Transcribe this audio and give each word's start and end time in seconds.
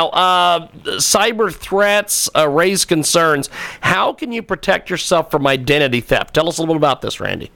Now, 0.00 0.08
uh, 0.08 0.68
cyber 0.96 1.54
threats 1.54 2.30
uh, 2.34 2.48
raise 2.48 2.86
concerns. 2.86 3.50
How 3.82 4.14
can 4.14 4.32
you 4.32 4.42
protect 4.42 4.88
yourself 4.88 5.30
from 5.30 5.46
identity 5.46 6.00
theft? 6.00 6.32
Tell 6.34 6.48
us 6.48 6.56
a 6.56 6.62
little 6.62 6.74
bit 6.74 6.78
about 6.78 7.02
this, 7.02 7.20
Randy. 7.20 7.50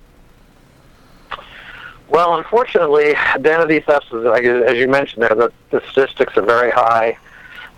Well, 2.10 2.36
unfortunately, 2.36 3.16
identity 3.16 3.80
theft, 3.80 4.12
is, 4.12 4.26
as 4.26 4.76
you 4.76 4.88
mentioned 4.88 5.22
there, 5.22 5.34
the, 5.34 5.52
the 5.70 5.82
statistics 5.90 6.36
are 6.36 6.42
very 6.42 6.70
high. 6.70 7.16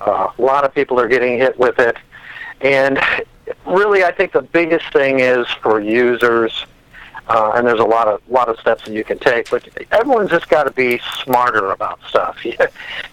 Uh, 0.01 0.33
a 0.37 0.43
lot 0.43 0.65
of 0.65 0.75
people 0.75 0.99
are 0.99 1.07
getting 1.07 1.39
hit 1.39 1.57
with 1.57 1.79
it. 1.79 1.97
And 2.61 2.99
really, 3.67 4.03
I 4.03 4.11
think 4.11 4.33
the 4.33 4.43
biggest 4.43 4.93
thing 4.93 5.21
is 5.21 5.47
for 5.63 5.81
users, 5.81 6.67
uh, 7.29 7.53
and 7.55 7.67
there's 7.67 7.81
a 7.81 7.85
lot 7.85 8.07
of 8.07 8.21
lot 8.29 8.49
of 8.49 8.59
steps 8.61 8.85
that 8.85 8.93
you 8.93 9.03
can 9.03 9.19
take, 9.19 9.51
but 9.51 9.69
everyone's 9.91 10.31
just 10.31 10.49
got 10.49 10.65
to 10.65 10.71
be 10.71 11.01
smarter 11.25 11.73
about 11.73 11.99
stuff. 12.09 12.45
you 12.45 12.57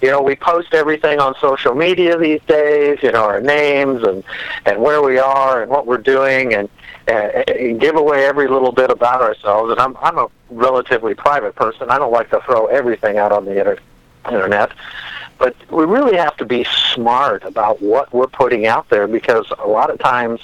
know, 0.03 0.22
we 0.22 0.36
post 0.36 0.73
everything 0.73 1.20
on 1.20 1.34
social 1.41 1.73
media 1.73 2.17
these 2.17 2.41
days. 2.48 2.99
You 3.02 3.12
know, 3.12 3.23
our 3.23 3.41
names 3.41 4.03
and 4.03 4.23
and 4.66 4.81
where 4.81 5.02
we 5.02 5.17
are 5.17 5.64
and 5.64 5.72
what 5.72 5.88
we're 5.88 5.97
doing, 5.97 6.53
and, 6.53 6.70
and 7.08 7.80
give 7.80 7.95
away 7.95 8.25
every 8.25 8.47
little 8.47 8.72
bit 8.72 8.92
about 8.92 9.22
ourselves. 9.22 9.72
And 9.72 9.80
I'm 9.80 9.97
I'm 9.97 10.20
a 10.20 10.30
relatively 10.52 11.16
private 11.16 11.55
person. 11.55 11.89
I 11.89 11.98
don't 11.98 12.14
like 12.14 12.30
to 12.30 12.42
throw 12.42 12.67
everything 12.67 13.17
out 13.17 13.31
on 13.31 13.45
the 13.45 13.58
inter- 13.58 13.80
internet. 14.31 14.72
But 15.39 15.55
we 15.72 15.86
really 15.86 16.16
have 16.17 16.38
to 16.38 16.45
be 16.45 16.66
smart 16.94 17.44
about 17.44 17.81
what 17.81 18.14
we're 18.14 18.27
putting 18.27 18.67
out 18.67 18.88
there 18.89 19.08
because 19.08 19.52
a 19.58 19.67
lot 19.67 19.89
of 19.89 19.98
times 19.98 20.39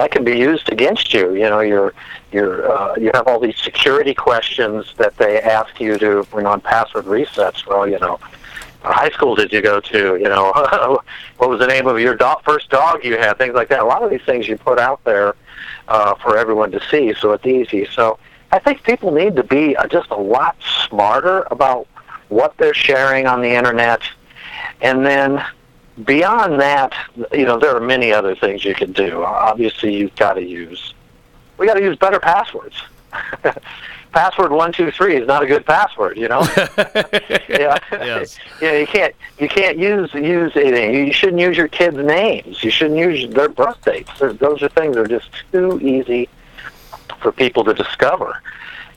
that 0.00 0.10
can 0.10 0.24
be 0.24 0.38
used 0.38 0.72
against 0.72 1.12
you. 1.12 1.34
You 1.34 1.50
know, 1.50 1.60
you're 1.60 1.92
you're 2.32 2.72
uh, 2.72 2.96
you 2.96 3.10
have 3.12 3.28
all 3.28 3.38
these 3.38 3.58
security 3.58 4.14
questions 4.14 4.94
that 4.96 5.14
they 5.18 5.42
ask 5.42 5.78
you 5.78 5.98
to 5.98 6.24
bring 6.30 6.46
on 6.46 6.62
password 6.62 7.04
resets. 7.04 7.66
Well, 7.66 7.86
you 7.86 7.98
know, 7.98 8.18
what 8.80 8.94
high 8.94 9.10
school 9.10 9.34
did 9.34 9.52
you 9.52 9.60
go 9.60 9.78
to? 9.78 10.16
You 10.16 10.30
know, 10.30 10.52
what 11.36 11.50
was 11.50 11.58
the 11.58 11.66
name 11.66 11.86
of 11.86 12.00
your 12.00 12.14
dog, 12.14 12.42
first 12.44 12.70
dog 12.70 13.04
you 13.04 13.18
had? 13.18 13.36
Things 13.36 13.54
like 13.54 13.68
that. 13.68 13.80
A 13.80 13.84
lot 13.84 14.02
of 14.02 14.08
these 14.08 14.22
things 14.22 14.48
you 14.48 14.56
put 14.56 14.78
out 14.78 15.04
there 15.04 15.34
uh, 15.88 16.14
for 16.14 16.38
everyone 16.38 16.70
to 16.70 16.80
see, 16.90 17.12
so 17.12 17.32
it's 17.32 17.44
easy. 17.44 17.86
So 17.92 18.18
I 18.52 18.58
think 18.58 18.82
people 18.84 19.10
need 19.12 19.36
to 19.36 19.44
be 19.44 19.76
uh, 19.76 19.86
just 19.86 20.08
a 20.10 20.16
lot 20.16 20.56
smarter 20.88 21.46
about 21.50 21.86
what 22.30 22.56
they're 22.56 22.72
sharing 22.72 23.26
on 23.26 23.42
the 23.42 23.50
internet, 23.50 24.00
and 24.80 25.04
then 25.04 25.44
beyond 26.04 26.60
that, 26.60 26.94
you 27.32 27.44
know, 27.44 27.58
there 27.58 27.74
are 27.76 27.80
many 27.80 28.12
other 28.12 28.34
things 28.34 28.64
you 28.64 28.74
can 28.74 28.92
do. 28.92 29.24
Obviously, 29.24 29.96
you've 29.96 30.14
got 30.16 30.34
to 30.34 30.42
use 30.42 30.94
we 31.60 31.66
got 31.66 31.74
to 31.74 31.82
use 31.82 31.96
better 31.96 32.18
passwords. 32.18 32.82
password 34.12 34.50
one 34.50 34.72
two 34.72 34.90
three 34.90 35.16
is 35.16 35.26
not 35.26 35.42
a 35.42 35.46
good 35.46 35.66
password, 35.66 36.16
you 36.16 36.26
know. 36.26 36.40
yeah, 37.48 37.78
yes. 37.92 38.38
yeah. 38.62 38.72
You 38.72 38.86
can't 38.86 39.14
you 39.38 39.46
can't 39.46 39.76
use 39.76 40.12
use 40.14 40.52
anything. 40.56 40.94
You 40.94 41.12
shouldn't 41.12 41.38
use 41.38 41.58
your 41.58 41.68
kids' 41.68 41.98
names. 41.98 42.64
You 42.64 42.70
shouldn't 42.70 42.98
use 42.98 43.32
their 43.34 43.50
birth 43.50 43.80
dates. 43.84 44.10
Those 44.18 44.62
are 44.62 44.70
things 44.70 44.96
that 44.96 45.02
are 45.02 45.06
just 45.06 45.28
too 45.52 45.78
easy 45.80 46.30
for 47.20 47.30
people 47.30 47.62
to 47.64 47.74
discover. 47.74 48.40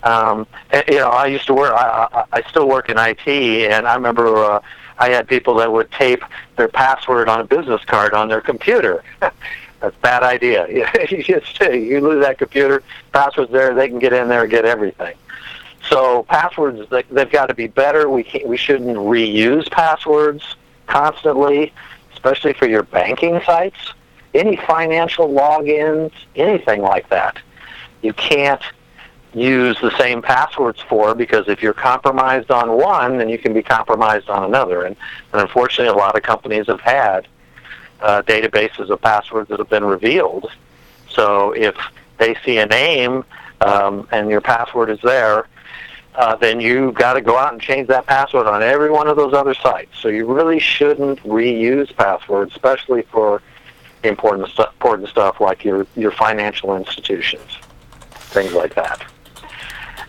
Um, 0.04 0.48
and, 0.72 0.84
you 0.88 1.00
know, 1.00 1.10
I 1.10 1.28
used 1.28 1.48
to 1.48 1.54
work. 1.54 1.74
I, 1.74 2.08
I, 2.14 2.24
I 2.32 2.50
still 2.50 2.70
work 2.70 2.90
in 2.90 2.98
IT, 2.98 3.28
and 3.28 3.86
I 3.86 3.96
remember 3.96 4.38
uh, 4.38 4.62
I 4.98 5.10
had 5.10 5.28
people 5.28 5.56
that 5.56 5.72
would 5.72 5.92
tape 5.92 6.24
their 6.56 6.68
password 6.68 7.30
on 7.30 7.40
a 7.40 7.44
business 7.44 7.84
card 7.86 8.14
on 8.14 8.28
their 8.28 8.42
computer. 8.42 9.04
That's 9.20 9.98
a 9.98 10.00
bad 10.00 10.24
idea. 10.24 10.68
you 11.10 11.24
just 11.24 11.60
you 11.60 12.00
lose 12.00 12.24
that 12.24 12.38
computer, 12.38 12.84
passwords 13.12 13.52
there, 13.52 13.74
they 13.74 13.90
can 13.90 14.00
get 14.00 14.14
in 14.14 14.30
there 14.30 14.44
and 14.44 14.52
get 14.52 14.66
everything. 14.66 15.16
So 15.90 16.24
passwords 16.24 16.90
they, 16.90 17.04
they've 17.04 17.30
got 17.30 17.48
to 17.48 17.54
be 17.54 17.68
better. 17.68 18.10
We 18.10 18.24
can't, 18.24 18.48
we 18.48 18.56
shouldn't 18.56 18.96
reuse 18.96 19.70
passwords 19.70 20.56
constantly, 20.88 21.74
especially 22.14 22.54
for 22.54 22.68
your 22.68 22.84
banking 22.84 23.42
sites, 23.46 23.94
any 24.34 24.56
financial 24.56 25.28
logins, 25.28 26.12
anything 26.36 26.82
like 26.82 27.10
that. 27.10 27.38
You 28.02 28.14
can't 28.14 28.62
use 29.34 29.80
the 29.82 29.96
same 29.98 30.22
passwords 30.22 30.80
for 30.82 31.16
because 31.16 31.48
if 31.48 31.62
you're 31.62 31.74
compromised 31.74 32.52
on 32.52 32.72
one, 32.78 33.18
then 33.18 33.30
you 33.30 33.38
can 33.38 33.54
be 33.54 33.64
compromised 33.64 34.30
on 34.30 34.44
another. 34.44 34.84
And, 34.84 34.96
and 35.32 35.42
unfortunately, 35.42 35.94
a 35.94 35.98
lot 35.98 36.16
of 36.16 36.24
companies 36.24 36.68
have 36.68 36.82
had 36.82 37.28
uh, 38.02 38.22
databases 38.24 38.90
of 38.90 39.02
passwords 39.02 39.50
that 39.50 39.60
have 39.60 39.70
been 39.70 39.86
revealed. 39.86 40.52
So 41.10 41.52
if 41.52 41.76
they 42.18 42.36
see 42.46 42.58
a 42.58 42.66
name 42.66 43.24
um, 43.62 44.08
and 44.12 44.30
your 44.30 44.42
password 44.42 44.90
is 44.90 45.00
there, 45.02 45.48
uh, 46.16 46.36
then 46.36 46.60
you've 46.60 46.94
got 46.94 47.14
to 47.14 47.22
go 47.22 47.38
out 47.38 47.54
and 47.54 47.62
change 47.62 47.88
that 47.88 48.06
password 48.06 48.46
on 48.46 48.62
every 48.62 48.92
one 48.92 49.08
of 49.08 49.16
those 49.16 49.34
other 49.34 49.54
sites. 49.54 49.98
So 50.00 50.10
you 50.10 50.32
really 50.32 50.60
shouldn't 50.60 51.20
reuse 51.24 51.96
passwords, 51.96 52.52
especially 52.52 53.02
for 53.04 53.42
important 54.04 54.50
stu- 54.50 54.64
important 54.64 55.10
stuff 55.10 55.40
like 55.40 55.64
your 55.64 55.88
your 55.96 56.12
financial 56.12 56.76
institutions, 56.76 57.58
things 58.14 58.54
like 58.54 58.76
that. 58.76 59.04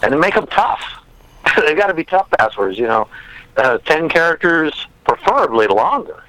And 0.04 0.20
make 0.20 0.34
them 0.34 0.46
tough. 0.46 0.82
They've 1.56 1.76
got 1.76 1.86
to 1.88 1.94
be 1.94 2.04
tough 2.04 2.30
passwords. 2.30 2.78
You 2.78 2.86
know, 2.86 3.08
uh, 3.56 3.78
ten 3.78 4.08
characters, 4.08 4.86
preferably 5.04 5.66
longer 5.66 6.24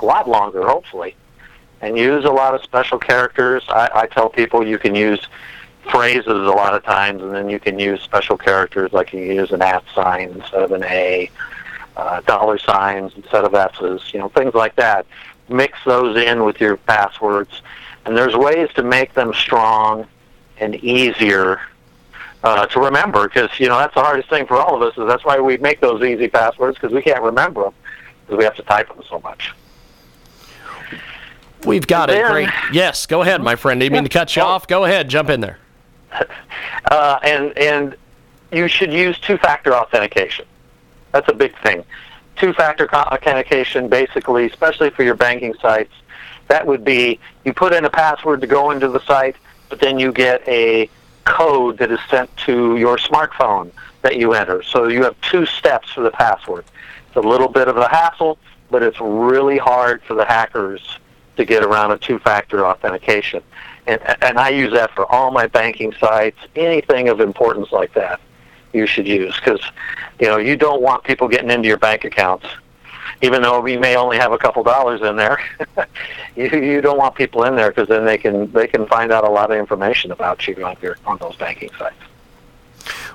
a 0.00 0.04
lot 0.04 0.28
longer, 0.28 0.66
hopefully, 0.66 1.14
and 1.80 1.96
use 1.96 2.24
a 2.24 2.30
lot 2.30 2.54
of 2.54 2.62
special 2.62 2.98
characters. 2.98 3.62
I, 3.68 3.90
I 3.94 4.06
tell 4.06 4.28
people 4.28 4.66
you 4.66 4.78
can 4.78 4.94
use 4.94 5.26
phrases 5.90 6.26
a 6.26 6.32
lot 6.32 6.74
of 6.74 6.82
times, 6.84 7.22
and 7.22 7.34
then 7.34 7.48
you 7.48 7.60
can 7.60 7.78
use 7.78 8.02
special 8.02 8.36
characters 8.36 8.92
like 8.92 9.12
you 9.12 9.20
use 9.20 9.52
an 9.52 9.62
at 9.62 9.84
sign 9.94 10.30
instead 10.30 10.62
of 10.62 10.72
an 10.72 10.84
A, 10.84 11.30
uh, 11.96 12.20
dollar 12.22 12.58
signs 12.58 13.12
instead 13.16 13.44
of 13.44 13.54
S's, 13.54 14.12
you 14.12 14.18
know, 14.18 14.28
things 14.28 14.54
like 14.54 14.76
that. 14.76 15.06
Mix 15.48 15.78
those 15.84 16.16
in 16.16 16.44
with 16.44 16.60
your 16.60 16.76
passwords, 16.76 17.62
and 18.04 18.16
there's 18.16 18.34
ways 18.34 18.68
to 18.74 18.82
make 18.82 19.14
them 19.14 19.32
strong 19.32 20.06
and 20.58 20.74
easier 20.76 21.60
uh, 22.42 22.66
to 22.66 22.80
remember 22.80 23.28
because 23.28 23.50
you 23.58 23.68
know 23.68 23.78
that's 23.78 23.94
the 23.94 24.00
hardest 24.00 24.28
thing 24.28 24.46
for 24.46 24.56
all 24.56 24.76
of 24.76 24.82
us 24.82 24.96
is 24.96 25.06
that's 25.06 25.24
why 25.24 25.38
we 25.38 25.56
make 25.58 25.80
those 25.80 26.02
easy 26.02 26.28
passwords 26.28 26.76
because 26.76 26.92
we 26.92 27.02
can't 27.02 27.22
remember 27.22 27.64
them 27.64 27.74
because 28.24 28.38
we 28.38 28.44
have 28.44 28.56
to 28.56 28.62
type 28.62 28.88
them 28.88 29.02
so 29.08 29.20
much. 29.20 29.52
We've 31.64 31.86
got 31.86 32.10
it. 32.10 32.24
Great. 32.26 32.48
Yes, 32.72 33.06
go 33.06 33.22
ahead, 33.22 33.42
my 33.42 33.56
friend. 33.56 33.80
Didn't 33.80 33.94
mean 33.94 34.04
to 34.04 34.08
cut 34.08 34.36
you 34.36 34.42
off. 34.42 34.68
Go 34.68 34.84
ahead, 34.84 35.08
jump 35.08 35.30
in 35.30 35.40
there. 35.40 35.58
Uh, 36.88 37.18
and 37.24 37.58
and 37.58 37.96
you 38.52 38.68
should 38.68 38.92
use 38.92 39.18
two-factor 39.18 39.74
authentication. 39.74 40.46
That's 41.10 41.28
a 41.28 41.32
big 41.32 41.58
thing. 41.58 41.84
Two-factor 42.36 42.88
authentication, 42.94 43.88
basically, 43.88 44.46
especially 44.46 44.90
for 44.90 45.02
your 45.02 45.16
banking 45.16 45.54
sites, 45.54 45.92
that 46.46 46.64
would 46.64 46.84
be 46.84 47.18
you 47.44 47.52
put 47.52 47.72
in 47.72 47.84
a 47.84 47.90
password 47.90 48.40
to 48.42 48.46
go 48.46 48.70
into 48.70 48.88
the 48.88 49.00
site, 49.00 49.34
but 49.68 49.80
then 49.80 49.98
you 49.98 50.12
get 50.12 50.46
a 50.46 50.88
code 51.26 51.78
that 51.78 51.90
is 51.90 52.00
sent 52.08 52.34
to 52.38 52.76
your 52.76 52.96
smartphone 52.96 53.70
that 54.02 54.16
you 54.16 54.32
enter. 54.32 54.62
So 54.62 54.88
you 54.88 55.02
have 55.04 55.20
two 55.20 55.44
steps 55.44 55.90
for 55.90 56.02
the 56.02 56.10
password. 56.10 56.64
It's 57.08 57.16
a 57.16 57.20
little 57.20 57.48
bit 57.48 57.68
of 57.68 57.76
a 57.76 57.88
hassle, 57.88 58.38
but 58.70 58.82
it's 58.82 59.00
really 59.00 59.58
hard 59.58 60.02
for 60.02 60.14
the 60.14 60.24
hackers 60.24 60.98
to 61.36 61.44
get 61.44 61.62
around 61.62 61.90
a 61.92 61.98
two-factor 61.98 62.64
authentication. 62.64 63.42
And, 63.86 64.00
and 64.22 64.38
I 64.38 64.48
use 64.48 64.72
that 64.72 64.90
for 64.92 65.10
all 65.12 65.30
my 65.30 65.46
banking 65.46 65.92
sites, 66.00 66.38
anything 66.54 67.08
of 67.08 67.20
importance 67.20 67.72
like 67.72 67.92
that 67.94 68.20
you 68.72 68.86
should 68.86 69.08
use 69.08 69.34
because 69.36 69.60
you 70.20 70.26
know 70.26 70.36
you 70.36 70.56
don't 70.56 70.82
want 70.82 71.02
people 71.02 71.28
getting 71.28 71.50
into 71.50 71.66
your 71.66 71.78
bank 71.78 72.04
accounts 72.04 72.46
even 73.22 73.42
though 73.42 73.60
we 73.60 73.76
may 73.76 73.96
only 73.96 74.16
have 74.16 74.32
a 74.32 74.38
couple 74.38 74.62
dollars 74.62 75.02
in 75.02 75.16
there. 75.16 75.38
You 76.36 76.50
you 76.50 76.82
don't 76.82 76.98
want 76.98 77.14
people 77.14 77.44
in 77.44 77.56
there 77.56 77.70
because 77.70 77.88
then 77.88 78.04
they 78.04 78.18
can 78.18 78.52
they 78.52 78.66
can 78.66 78.86
find 78.88 79.10
out 79.10 79.24
a 79.24 79.30
lot 79.30 79.50
of 79.50 79.56
information 79.56 80.12
about 80.12 80.46
you 80.46 80.54
on 80.66 80.76
your 80.82 80.98
on 81.06 81.16
those 81.16 81.34
banking 81.36 81.70
sites 81.78 81.96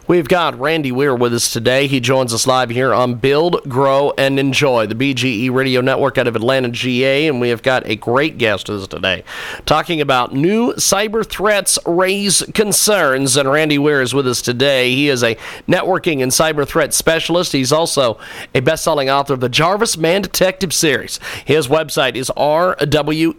We've 0.07 0.27
got 0.27 0.59
Randy 0.59 0.91
Weir 0.91 1.15
with 1.15 1.31
us 1.33 1.53
today. 1.53 1.85
He 1.87 1.99
joins 1.99 2.33
us 2.33 2.47
live 2.47 2.71
here 2.71 2.91
on 2.93 3.15
Build, 3.15 3.69
Grow, 3.69 4.11
and 4.17 4.39
Enjoy, 4.39 4.87
the 4.87 4.95
BGE 4.95 5.53
Radio 5.53 5.79
Network 5.79 6.17
out 6.17 6.27
of 6.27 6.35
Atlanta, 6.35 6.69
GA, 6.69 7.27
and 7.27 7.39
we 7.39 7.49
have 7.49 7.61
got 7.61 7.85
a 7.87 7.95
great 7.95 8.39
guest 8.39 8.67
with 8.67 8.81
us 8.81 8.87
today 8.87 9.23
talking 9.65 10.01
about 10.01 10.33
new 10.33 10.73
cyber 10.73 11.23
threats 11.25 11.77
raise 11.85 12.41
concerns. 12.53 13.37
And 13.37 13.49
Randy 13.49 13.77
Weir 13.77 14.01
is 14.01 14.13
with 14.13 14.27
us 14.27 14.41
today. 14.41 14.93
He 14.93 15.07
is 15.07 15.23
a 15.23 15.35
networking 15.67 16.23
and 16.23 16.31
cyber 16.31 16.67
threat 16.67 16.93
specialist. 16.93 17.51
He's 17.51 17.71
also 17.71 18.17
a 18.55 18.59
best-selling 18.59 19.09
author 19.09 19.35
of 19.35 19.39
the 19.39 19.49
Jarvis 19.49 19.97
Mann 19.97 20.23
Detective 20.23 20.73
series. 20.73 21.19
His 21.45 21.67
website 21.67 22.15
is 22.15 22.31
rweir.net. 22.35 23.31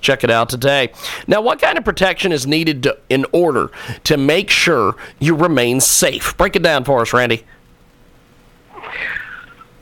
Check 0.00 0.24
it 0.24 0.30
out 0.30 0.48
today. 0.50 0.92
Now, 1.26 1.40
what 1.40 1.58
kind 1.60 1.78
of 1.78 1.84
protection 1.84 2.32
is 2.32 2.46
needed 2.46 2.82
to, 2.82 2.98
in 3.08 3.24
order 3.32 3.70
to 4.04 4.16
make 4.18 4.50
sure 4.50 4.57
sure 4.58 4.96
you 5.18 5.34
remain 5.34 5.80
safe. 5.80 6.36
Break 6.36 6.56
it 6.56 6.62
down 6.62 6.84
for 6.84 7.00
us, 7.00 7.12
Randy. 7.12 7.44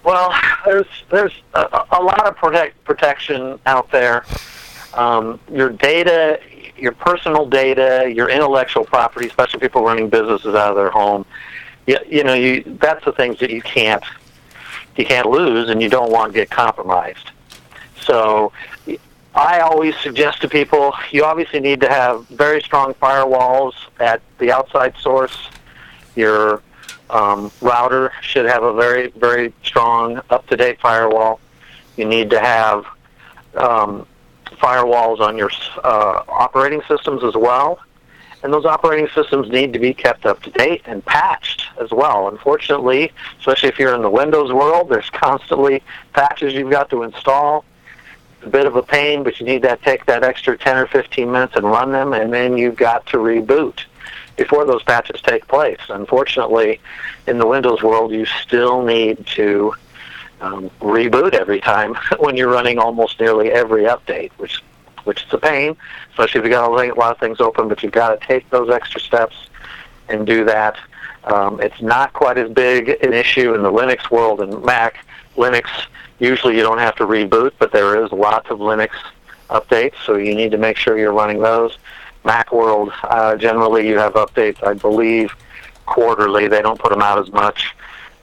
Well, 0.04 0.32
there's 0.64 0.86
there's 1.10 1.32
a, 1.54 1.84
a 1.90 2.02
lot 2.02 2.26
of 2.28 2.36
protect, 2.36 2.82
protection 2.84 3.58
out 3.66 3.90
there. 3.90 4.24
Um, 4.94 5.40
your 5.50 5.70
data, 5.70 6.40
your 6.78 6.92
personal 6.92 7.44
data, 7.44 8.10
your 8.14 8.28
intellectual 8.30 8.84
property, 8.84 9.26
especially 9.26 9.60
people 9.60 9.82
running 9.82 10.08
businesses 10.08 10.54
out 10.54 10.70
of 10.70 10.76
their 10.76 10.90
home. 10.90 11.26
You, 11.86 11.98
you 12.08 12.22
know, 12.22 12.34
you 12.34 12.62
that's 12.80 13.04
the 13.04 13.12
things 13.12 13.40
that 13.40 13.50
you 13.50 13.62
can't 13.62 14.04
you 14.96 15.04
can't 15.04 15.28
lose, 15.28 15.68
and 15.70 15.82
you 15.82 15.88
don't 15.88 16.12
want 16.12 16.32
to 16.32 16.38
get 16.38 16.50
compromised. 16.50 17.30
So 18.00 18.52
I 19.36 19.60
always 19.60 19.94
suggest 19.98 20.40
to 20.40 20.48
people 20.48 20.94
you 21.10 21.22
obviously 21.24 21.60
need 21.60 21.82
to 21.82 21.90
have 21.90 22.26
very 22.28 22.62
strong 22.62 22.94
firewalls 22.94 23.74
at 24.00 24.22
the 24.38 24.50
outside 24.50 24.96
source. 24.96 25.50
Your 26.14 26.62
um, 27.10 27.52
router 27.60 28.12
should 28.22 28.46
have 28.46 28.62
a 28.62 28.72
very, 28.72 29.08
very 29.08 29.52
strong, 29.62 30.22
up 30.30 30.46
to 30.46 30.56
date 30.56 30.80
firewall. 30.80 31.38
You 31.98 32.06
need 32.06 32.30
to 32.30 32.40
have 32.40 32.86
um, 33.54 34.06
firewalls 34.52 35.20
on 35.20 35.36
your 35.36 35.50
uh, 35.84 36.22
operating 36.28 36.80
systems 36.88 37.22
as 37.22 37.34
well. 37.34 37.78
And 38.42 38.54
those 38.54 38.64
operating 38.64 39.08
systems 39.14 39.50
need 39.50 39.74
to 39.74 39.78
be 39.78 39.92
kept 39.92 40.24
up 40.24 40.42
to 40.44 40.50
date 40.50 40.80
and 40.86 41.04
patched 41.04 41.66
as 41.78 41.90
well. 41.90 42.28
Unfortunately, 42.28 43.12
especially 43.38 43.68
if 43.68 43.78
you're 43.78 43.94
in 43.94 44.02
the 44.02 44.10
Windows 44.10 44.50
world, 44.50 44.88
there's 44.88 45.10
constantly 45.10 45.82
patches 46.14 46.54
you've 46.54 46.70
got 46.70 46.88
to 46.88 47.02
install 47.02 47.66
a 48.46 48.50
bit 48.50 48.66
of 48.66 48.76
a 48.76 48.82
pain, 48.82 49.22
but 49.22 49.38
you 49.40 49.46
need 49.46 49.62
to 49.62 49.76
take 49.82 50.06
that 50.06 50.22
extra 50.22 50.56
10 50.56 50.76
or 50.78 50.86
15 50.86 51.30
minutes 51.30 51.56
and 51.56 51.64
run 51.64 51.92
them, 51.92 52.12
and 52.12 52.32
then 52.32 52.56
you've 52.56 52.76
got 52.76 53.04
to 53.06 53.18
reboot 53.18 53.80
before 54.36 54.64
those 54.64 54.82
patches 54.82 55.20
take 55.20 55.46
place. 55.48 55.80
Unfortunately, 55.88 56.80
in 57.26 57.38
the 57.38 57.46
Windows 57.46 57.82
world, 57.82 58.12
you 58.12 58.24
still 58.24 58.82
need 58.82 59.26
to 59.26 59.74
um, 60.40 60.70
reboot 60.80 61.34
every 61.34 61.60
time 61.60 61.94
when 62.18 62.36
you're 62.36 62.50
running 62.50 62.78
almost 62.78 63.18
nearly 63.20 63.50
every 63.50 63.84
update, 63.84 64.30
which 64.36 64.62
which 65.04 65.22
is 65.22 65.32
a 65.32 65.38
pain, 65.38 65.76
especially 66.10 66.40
if 66.40 66.44
you've 66.44 66.50
got 66.50 66.68
a 66.68 66.92
lot 66.94 67.12
of 67.12 67.18
things 67.18 67.40
open, 67.40 67.68
but 67.68 67.80
you've 67.80 67.92
got 67.92 68.20
to 68.20 68.26
take 68.26 68.48
those 68.50 68.68
extra 68.70 69.00
steps 69.00 69.36
and 70.08 70.26
do 70.26 70.44
that. 70.44 70.76
Um, 71.26 71.60
it's 71.60 71.80
not 71.82 72.12
quite 72.12 72.38
as 72.38 72.50
big 72.50 72.88
an 73.02 73.12
issue 73.12 73.54
in 73.54 73.62
the 73.62 73.70
Linux 73.70 74.10
world 74.10 74.40
and 74.40 74.64
Mac. 74.64 75.04
Linux 75.36 75.68
Usually 76.18 76.56
you 76.56 76.62
don't 76.62 76.78
have 76.78 76.96
to 76.96 77.04
reboot, 77.04 77.52
but 77.58 77.72
there 77.72 78.02
is 78.02 78.10
lots 78.10 78.50
of 78.50 78.58
Linux 78.58 78.90
updates, 79.50 79.94
so 80.04 80.16
you 80.16 80.34
need 80.34 80.50
to 80.52 80.58
make 80.58 80.76
sure 80.76 80.98
you're 80.98 81.12
running 81.12 81.40
those. 81.40 81.76
Macworld, 82.24 82.92
uh, 83.04 83.36
generally 83.36 83.86
you 83.86 83.98
have 83.98 84.14
updates, 84.14 84.66
I 84.66 84.74
believe, 84.74 85.34
quarterly. 85.84 86.48
They 86.48 86.62
don't 86.62 86.80
put 86.80 86.90
them 86.90 87.02
out 87.02 87.18
as 87.18 87.30
much. 87.32 87.74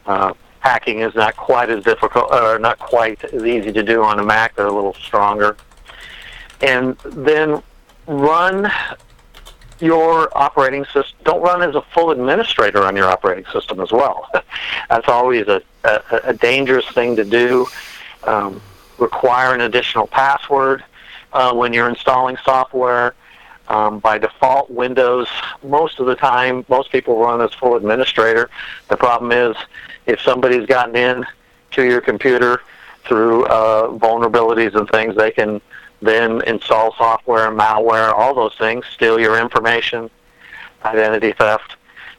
Uh, 0.06 0.34
hacking 0.60 1.00
is 1.00 1.14
not 1.14 1.38
quite 1.38 1.70
as 1.70 1.84
difficult, 1.84 2.34
or 2.34 2.58
not 2.58 2.80
quite 2.80 3.24
as 3.26 3.44
easy 3.44 3.72
to 3.72 3.84
do 3.84 4.04
on 4.04 4.20
a 4.20 4.24
Mac. 4.24 4.56
They're 4.56 4.66
a 4.66 4.72
little 4.72 4.96
stronger. 4.96 5.56
And 6.62 6.98
then 7.06 7.62
run 8.08 8.72
your 9.84 10.36
operating 10.38 10.86
system. 10.86 11.18
Don't 11.26 11.42
run 11.42 11.62
as 11.62 11.76
a 11.76 11.82
full 11.82 12.12
administrator 12.12 12.84
on 12.84 12.96
your 12.96 13.08
operating 13.08 13.46
system 13.52 13.82
as 13.82 13.92
well. 13.92 14.30
That's 14.90 15.10
always 15.10 15.48
a, 15.48 15.62
a, 15.84 16.02
a, 16.24 16.34
dangerous 16.34 16.88
thing 16.90 17.18
to 17.18 17.26
do. 17.26 17.68
Um, 18.24 18.62
require 18.98 19.54
an 19.54 19.62
additional 19.62 20.08
password 20.08 20.84
uh, 21.34 21.54
when 21.54 21.74
you're 21.74 21.90
installing 21.90 22.38
software. 22.46 23.14
Um, 23.68 24.00
by 24.00 24.18
default, 24.18 24.70
Windows, 24.70 25.28
most 25.64 26.00
of 26.00 26.06
the 26.06 26.16
time, 26.16 26.66
most 26.70 26.92
people 26.92 27.20
run 27.20 27.42
as 27.42 27.54
full 27.54 27.76
administrator. 27.76 28.50
The 28.90 28.98
problem 28.98 29.32
is 29.32 29.56
if 30.06 30.22
somebody's 30.22 30.66
gotten 30.66 30.96
in 30.96 31.26
to 31.72 31.84
your 31.84 32.02
computer 32.02 32.62
through 33.06 33.46
uh, 33.46 33.88
vulnerabilities 33.90 34.76
and 34.76 34.90
things, 34.90 35.16
they 35.16 35.32
can 35.32 35.62
then 36.06 36.42
install 36.44 36.94
software, 36.96 37.50
malware, 37.52 38.14
all 38.14 38.34
those 38.34 38.56
things, 38.56 38.86
steal 38.94 39.20
your 39.20 39.40
information, 39.40 40.10
identity 40.84 41.32
theft, 41.34 41.76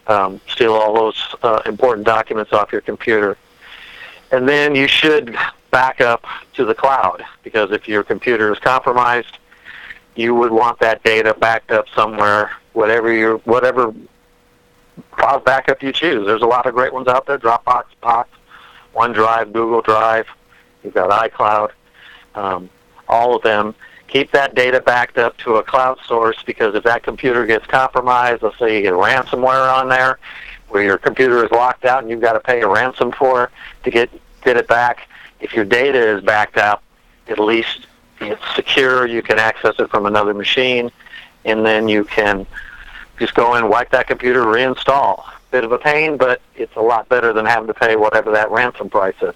um, 0.07 0.41
steal 0.49 0.75
all 0.75 0.95
those 0.95 1.35
uh, 1.43 1.61
important 1.67 2.07
documents 2.07 2.53
off 2.53 2.73
your 2.73 2.81
computer. 2.81 3.37
And 4.31 4.49
then 4.49 4.75
you 4.75 4.89
should 4.89 5.37
back 5.71 6.01
up 6.01 6.25
to 6.55 6.65
the 6.65 6.75
cloud 6.75 7.25
because 7.43 7.73
if 7.73 7.89
your 7.89 8.03
computer 8.05 8.53
is 8.53 8.59
compromised, 8.59 9.39
you 10.15 10.35
would 10.35 10.53
want 10.53 10.79
that 10.79 11.03
data 11.03 11.35
backed 11.35 11.71
up 11.71 11.87
somewhere, 11.95 12.53
whatever 12.73 13.13
your 13.13 13.39
whatever 13.39 13.93
cloud 15.11 15.45
backup 15.45 15.83
you 15.83 15.93
choose. 15.93 16.27
There's 16.27 16.43
a 16.43 16.47
lot 16.47 16.67
of 16.67 16.75
great 16.75 16.93
ones 16.93 17.09
out 17.09 17.27
there: 17.27 17.39
Dropbox, 17.39 17.85
Box, 18.01 18.31
OneDrive, 18.95 19.53
Google 19.53 19.83
Drive. 19.83 20.27
You've 20.83 20.95
got 20.95 21.11
iCloud. 21.11 21.71
Um, 22.35 22.71
all 23.09 23.37
of 23.37 23.43
them, 23.43 23.75
keep 24.09 24.31
that 24.33 24.55
data 24.55 24.81
backed 24.81 25.19
up 25.19 25.37
to 25.39 25.57
a 25.57 25.63
cloud 25.63 25.99
source 26.07 26.37
because 26.45 26.75
if 26.75 26.85
that 26.85 27.03
computer 27.03 27.47
gets 27.47 27.67
compromised, 27.67 28.43
let's 28.43 28.59
say 28.59 28.77
you 28.77 28.83
get 28.83 28.93
ransomware 28.93 29.73
on 29.77 29.89
there, 29.89 30.19
where 30.69 30.83
your 30.83 30.99
computer 30.99 31.45
is 31.45 31.51
locked 31.51 31.85
out 31.85 32.03
and 32.03 32.11
you've 32.11 32.21
got 32.21 32.35
to 32.35 32.41
pay 32.41 32.61
a 32.61 32.69
ransom 32.69 33.13
for 33.13 33.51
to 33.83 33.91
get 33.91 34.11
get 34.43 34.57
it 34.57 34.69
back. 34.69 35.09
If 35.41 35.55
your 35.55 35.65
data 35.65 35.99
is 35.99 36.23
backed 36.23 36.57
up, 36.59 36.83
at 37.29 37.39
least 37.39 37.87
it's 38.21 38.43
secure. 38.55 39.07
You 39.07 39.23
can 39.23 39.39
access 39.39 39.75
it 39.79 39.91
from 39.91 40.07
another 40.07 40.35
machine, 40.35 40.91
and 41.45 41.65
then 41.65 41.89
you 41.89 42.05
can 42.05 42.47
just 43.19 43.35
go 43.35 43.55
in, 43.57 43.69
wipe 43.69 43.91
that 43.91 44.07
computer, 44.07 44.43
reinstall. 44.43 45.25
Bit 45.51 45.65
of 45.65 45.73
a 45.73 45.79
pain, 45.79 46.17
but 46.17 46.41
it's 46.57 46.75
a 46.77 46.81
lot 46.81 47.09
better 47.09 47.33
than 47.33 47.47
having 47.47 47.69
to 47.69 47.75
pay 47.75 47.97
whatever 47.97 48.33
that 48.33 48.51
ransom 48.51 48.91
price 48.91 49.15
is, 49.23 49.35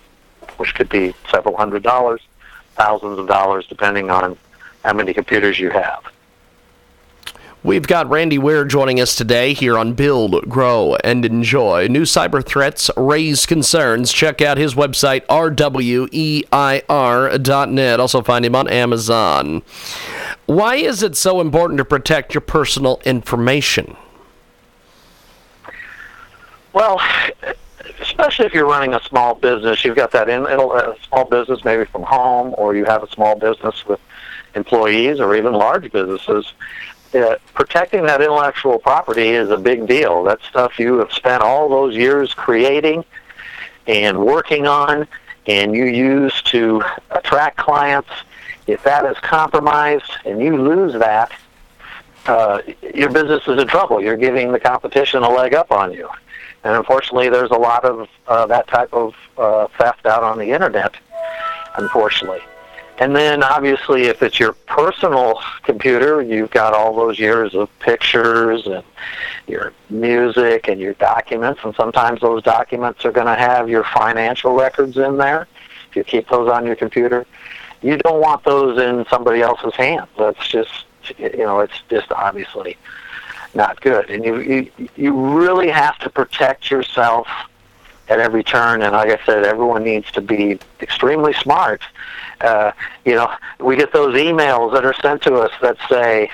which 0.56 0.74
could 0.74 0.88
be 0.88 1.14
several 1.30 1.56
hundred 1.56 1.82
dollars 1.82 2.20
thousands 2.78 3.18
of 3.18 3.26
dollars 3.26 3.66
depending 3.66 4.08
on 4.10 4.38
how 4.84 4.94
many 4.94 5.12
computers 5.12 5.58
you 5.58 5.70
have. 5.70 6.04
We've 7.64 7.88
got 7.88 8.08
Randy 8.08 8.38
Weir 8.38 8.64
joining 8.64 9.00
us 9.00 9.16
today 9.16 9.52
here 9.52 9.76
on 9.76 9.94
Build, 9.94 10.48
Grow, 10.48 10.96
and 11.02 11.24
Enjoy. 11.24 11.88
New 11.88 12.02
cyber 12.02 12.42
threats 12.42 12.88
raise 12.96 13.46
concerns. 13.46 14.12
Check 14.12 14.40
out 14.40 14.58
his 14.58 14.74
website, 14.74 15.26
rweir.net. 15.26 15.60
Also 18.00 18.22
find 18.22 18.44
him 18.44 18.54
on 18.54 18.68
Amazon. 18.68 19.62
Why 20.46 20.76
is 20.76 21.02
it 21.02 21.16
so 21.16 21.40
important 21.40 21.78
to 21.78 21.84
protect 21.84 22.32
your 22.32 22.42
personal 22.42 23.02
information? 23.04 23.96
Well, 26.72 27.00
especially 28.18 28.46
if 28.46 28.52
you're 28.52 28.66
running 28.66 28.94
a 28.94 29.02
small 29.04 29.34
business, 29.36 29.84
you've 29.84 29.94
got 29.94 30.10
that 30.10 30.28
in 30.28 30.44
a 30.44 30.94
small 31.06 31.24
business 31.24 31.64
maybe 31.64 31.84
from 31.84 32.02
home, 32.02 32.52
or 32.58 32.74
you 32.74 32.84
have 32.84 33.04
a 33.04 33.10
small 33.10 33.36
business 33.36 33.86
with 33.86 34.00
employees, 34.56 35.20
or 35.20 35.36
even 35.36 35.52
large 35.52 35.92
businesses. 35.92 36.52
Uh, 37.14 37.36
protecting 37.54 38.02
that 38.02 38.20
intellectual 38.20 38.80
property 38.80 39.28
is 39.28 39.50
a 39.50 39.56
big 39.56 39.86
deal. 39.86 40.24
That 40.24 40.42
stuff 40.42 40.80
you 40.80 40.98
have 40.98 41.12
spent 41.12 41.42
all 41.44 41.68
those 41.68 41.94
years 41.94 42.34
creating 42.34 43.04
and 43.86 44.18
working 44.18 44.66
on, 44.66 45.06
and 45.46 45.74
you 45.76 45.84
use 45.84 46.42
to 46.42 46.82
attract 47.12 47.56
clients. 47.56 48.10
If 48.66 48.82
that 48.82 49.06
is 49.06 49.16
compromised 49.18 50.10
and 50.24 50.42
you 50.42 50.60
lose 50.60 50.92
that, 50.94 51.30
uh, 52.26 52.62
your 52.94 53.10
business 53.10 53.46
is 53.46 53.62
in 53.62 53.68
trouble. 53.68 54.02
You're 54.02 54.16
giving 54.16 54.50
the 54.50 54.60
competition 54.60 55.22
a 55.22 55.30
leg 55.30 55.54
up 55.54 55.70
on 55.70 55.92
you. 55.92 56.10
And 56.64 56.74
unfortunately, 56.74 57.28
there's 57.28 57.50
a 57.50 57.58
lot 57.58 57.84
of 57.84 58.08
uh, 58.26 58.46
that 58.46 58.66
type 58.68 58.92
of 58.92 59.14
uh, 59.36 59.68
theft 59.78 60.06
out 60.06 60.22
on 60.22 60.38
the 60.38 60.50
internet, 60.50 60.94
unfortunately. 61.76 62.40
And 63.00 63.14
then 63.14 63.44
obviously, 63.44 64.04
if 64.04 64.22
it's 64.24 64.40
your 64.40 64.54
personal 64.66 65.40
computer, 65.62 66.20
you've 66.20 66.50
got 66.50 66.74
all 66.74 66.96
those 66.96 67.16
years 67.16 67.54
of 67.54 67.70
pictures 67.78 68.66
and 68.66 68.82
your 69.46 69.72
music 69.88 70.66
and 70.66 70.80
your 70.80 70.94
documents, 70.94 71.60
and 71.62 71.74
sometimes 71.76 72.20
those 72.20 72.42
documents 72.42 73.04
are 73.04 73.12
going 73.12 73.28
to 73.28 73.36
have 73.36 73.68
your 73.68 73.84
financial 73.84 74.52
records 74.54 74.96
in 74.96 75.16
there. 75.16 75.46
If 75.90 75.96
you 75.96 76.04
keep 76.04 76.28
those 76.28 76.50
on 76.50 76.66
your 76.66 76.74
computer, 76.74 77.24
you 77.82 77.96
don't 77.98 78.20
want 78.20 78.42
those 78.42 78.78
in 78.80 79.06
somebody 79.08 79.42
else's 79.42 79.74
hands. 79.74 80.08
That's 80.18 80.48
just, 80.48 80.84
you 81.18 81.38
know, 81.38 81.60
it's 81.60 81.80
just 81.88 82.10
obviously 82.10 82.76
not 83.54 83.80
good. 83.80 84.10
And 84.10 84.24
you 84.24 84.38
you, 84.40 84.88
you 84.96 85.12
really 85.12 85.68
have 85.68 85.98
to 86.00 86.10
protect 86.10 86.70
yourself 86.70 87.28
at 88.08 88.20
every 88.20 88.42
turn. 88.42 88.82
And 88.82 88.92
like 88.92 89.10
I 89.10 89.24
said, 89.24 89.44
everyone 89.44 89.84
needs 89.84 90.10
to 90.12 90.20
be 90.20 90.58
extremely 90.80 91.32
smart. 91.34 91.82
Uh, 92.40 92.72
you 93.04 93.14
know, 93.14 93.30
we 93.60 93.76
get 93.76 93.92
those 93.92 94.14
emails 94.14 94.72
that 94.72 94.84
are 94.84 94.94
sent 94.94 95.22
to 95.22 95.34
us 95.34 95.52
that 95.60 95.76
say, 95.88 96.30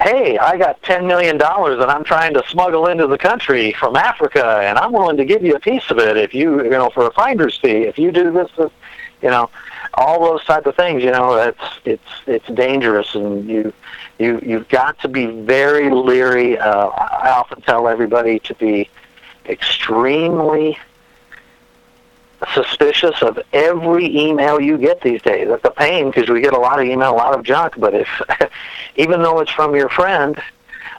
hey, 0.00 0.38
I 0.38 0.56
got 0.56 0.82
$10 0.82 1.06
million 1.06 1.38
that 1.38 1.88
I'm 1.88 2.04
trying 2.04 2.34
to 2.34 2.42
smuggle 2.48 2.86
into 2.86 3.06
the 3.06 3.18
country 3.18 3.72
from 3.72 3.96
Africa, 3.96 4.60
and 4.64 4.78
I'm 4.78 4.92
willing 4.92 5.16
to 5.16 5.24
give 5.24 5.42
you 5.42 5.54
a 5.54 5.60
piece 5.60 5.90
of 5.90 5.98
it 5.98 6.16
if 6.16 6.34
you, 6.34 6.64
you 6.64 6.70
know, 6.70 6.90
for 6.90 7.06
a 7.06 7.12
finder's 7.12 7.58
fee, 7.58 7.84
if 7.84 7.98
you 7.98 8.10
do 8.10 8.30
this, 8.32 8.50
this 8.56 8.70
you 9.20 9.30
know, 9.30 9.48
all 9.94 10.20
those 10.20 10.44
type 10.44 10.66
of 10.66 10.74
things, 10.74 11.02
you 11.04 11.12
know, 11.12 11.34
it's, 11.34 11.80
it's, 11.84 12.02
it's 12.26 12.46
dangerous, 12.48 13.14
and 13.14 13.48
you, 13.48 13.72
you, 14.22 14.40
you've 14.42 14.68
got 14.68 14.98
to 15.00 15.08
be 15.08 15.26
very 15.26 15.90
leery. 15.90 16.58
Uh, 16.58 16.88
I 16.88 17.30
often 17.30 17.60
tell 17.62 17.88
everybody 17.88 18.38
to 18.40 18.54
be 18.54 18.88
extremely 19.46 20.78
suspicious 22.54 23.22
of 23.22 23.38
every 23.52 24.06
email 24.16 24.60
you 24.60 24.76
get 24.78 25.00
these 25.00 25.22
days. 25.22 25.48
That's 25.48 25.64
a 25.64 25.70
pain 25.70 26.10
because 26.10 26.28
we 26.28 26.40
get 26.40 26.54
a 26.54 26.58
lot 26.58 26.80
of 26.80 26.86
email, 26.86 27.12
a 27.12 27.14
lot 27.14 27.38
of 27.38 27.44
junk. 27.44 27.74
But 27.78 27.94
if, 27.94 28.08
even 28.96 29.22
though 29.22 29.40
it's 29.40 29.50
from 29.50 29.74
your 29.74 29.88
friend, 29.88 30.40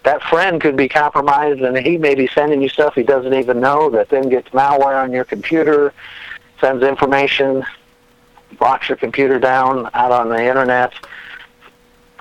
that 0.04 0.22
friend 0.24 0.60
could 0.62 0.76
be 0.76 0.90
compromised, 0.90 1.62
and 1.62 1.78
he 1.78 1.98
may 1.98 2.16
be 2.16 2.28
sending 2.28 2.62
you 2.62 2.70
stuff 2.70 2.96
he 2.96 3.04
doesn't 3.04 3.34
even 3.34 3.60
know 3.60 3.90
that 3.92 4.10
then 4.10 4.30
gets 4.30 4.50
malware 4.50 5.02
on 5.02 5.12
your 5.12 5.24
computer, 5.24 5.94
sends 6.60 6.84
information, 6.84 7.64
locks 8.60 8.90
your 8.90 8.98
computer 8.98 9.40
down 9.40 9.90
out 9.94 10.12
on 10.12 10.30
the 10.30 10.42
internet 10.42 10.94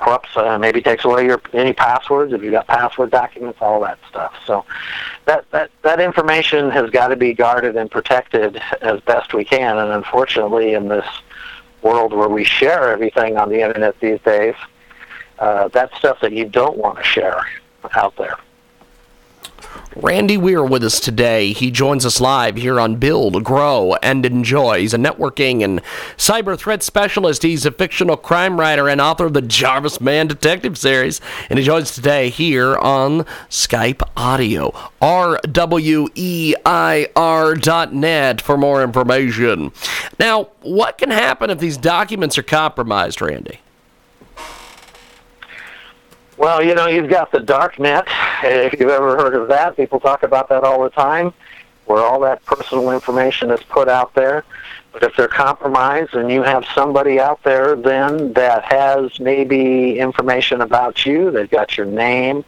corrupts, 0.02 0.36
uh, 0.36 0.58
maybe 0.58 0.82
takes 0.82 1.04
away 1.04 1.24
your 1.24 1.40
any 1.52 1.72
passwords 1.72 2.32
if 2.32 2.42
you've 2.42 2.52
got 2.52 2.66
password 2.66 3.10
documents, 3.10 3.58
all 3.60 3.80
that 3.80 3.98
stuff. 4.08 4.34
So 4.46 4.64
that 5.26 5.50
that 5.50 5.70
that 5.82 6.00
information 6.00 6.70
has 6.70 6.90
got 6.90 7.08
to 7.08 7.16
be 7.16 7.32
guarded 7.32 7.76
and 7.76 7.90
protected 7.90 8.60
as 8.80 9.00
best 9.00 9.32
we 9.32 9.44
can. 9.44 9.78
And 9.78 9.92
unfortunately, 9.92 10.74
in 10.74 10.88
this 10.88 11.06
world 11.82 12.12
where 12.12 12.28
we 12.28 12.44
share 12.44 12.92
everything 12.92 13.36
on 13.36 13.48
the 13.48 13.60
internet 13.60 13.98
these 14.00 14.20
days, 14.20 14.54
uh, 15.38 15.68
that's 15.68 15.96
stuff 15.96 16.20
that 16.20 16.32
you 16.32 16.46
don't 16.48 16.76
want 16.76 16.98
to 16.98 17.04
share 17.04 17.46
out 17.94 18.16
there. 18.16 18.36
Randy 19.94 20.36
Weir 20.38 20.64
with 20.64 20.82
us 20.82 20.98
today. 21.00 21.52
He 21.52 21.70
joins 21.70 22.06
us 22.06 22.20
live 22.20 22.56
here 22.56 22.80
on 22.80 22.96
Build, 22.96 23.44
Grow, 23.44 23.94
and 24.02 24.24
Enjoy. 24.24 24.80
He's 24.80 24.94
a 24.94 24.98
networking 24.98 25.62
and 25.62 25.82
cyber 26.16 26.58
threat 26.58 26.82
specialist. 26.82 27.42
He's 27.42 27.66
a 27.66 27.70
fictional 27.70 28.16
crime 28.16 28.58
writer 28.58 28.88
and 28.88 29.00
author 29.00 29.26
of 29.26 29.34
the 29.34 29.42
Jarvis 29.42 30.00
Mann 30.00 30.28
Detective 30.28 30.78
series. 30.78 31.20
And 31.50 31.58
he 31.58 31.64
joins 31.64 31.84
us 31.84 31.94
today 31.94 32.30
here 32.30 32.76
on 32.78 33.24
Skype 33.50 34.02
Audio. 34.16 34.70
RWEIR.net 35.02 35.60
for 38.40 38.56
more 38.56 38.82
information. 38.82 39.72
Now, 40.18 40.48
what 40.62 40.96
can 40.96 41.10
happen 41.10 41.50
if 41.50 41.58
these 41.58 41.76
documents 41.76 42.38
are 42.38 42.42
compromised, 42.42 43.20
Randy? 43.20 43.60
Well, 46.38 46.64
you 46.64 46.74
know, 46.74 46.88
you've 46.88 47.10
got 47.10 47.30
the 47.30 47.40
dark 47.40 47.78
net. 47.78 48.08
If 48.72 48.80
you've 48.80 48.90
ever 48.90 49.16
heard 49.16 49.34
of 49.34 49.48
that, 49.48 49.76
people 49.76 50.00
talk 50.00 50.24
about 50.24 50.48
that 50.48 50.64
all 50.64 50.82
the 50.82 50.90
time, 50.90 51.32
where 51.86 52.02
all 52.02 52.18
that 52.20 52.44
personal 52.44 52.90
information 52.90 53.50
is 53.50 53.62
put 53.62 53.88
out 53.88 54.14
there. 54.14 54.44
But 54.92 55.04
if 55.04 55.16
they're 55.16 55.28
compromised 55.28 56.14
and 56.14 56.30
you 56.30 56.42
have 56.42 56.64
somebody 56.74 57.18
out 57.18 57.42
there 57.44 57.76
then 57.76 58.32
that 58.34 58.64
has 58.64 59.18
maybe 59.20 59.98
information 59.98 60.60
about 60.60 61.06
you, 61.06 61.30
they've 61.30 61.50
got 61.50 61.76
your 61.76 61.86
name, 61.86 62.44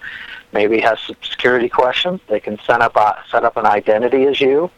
maybe 0.53 0.81
has 0.81 0.99
some 1.01 1.17
security 1.23 1.69
questions, 1.69 2.21
they 2.29 2.41
can 2.41 2.59
set 2.67 2.81
up 2.81 2.97
a, 2.97 3.23
set 3.31 3.45
up 3.45 3.57
an 3.57 3.65
identity 3.65 4.25
as 4.25 4.41
you, 4.41 4.71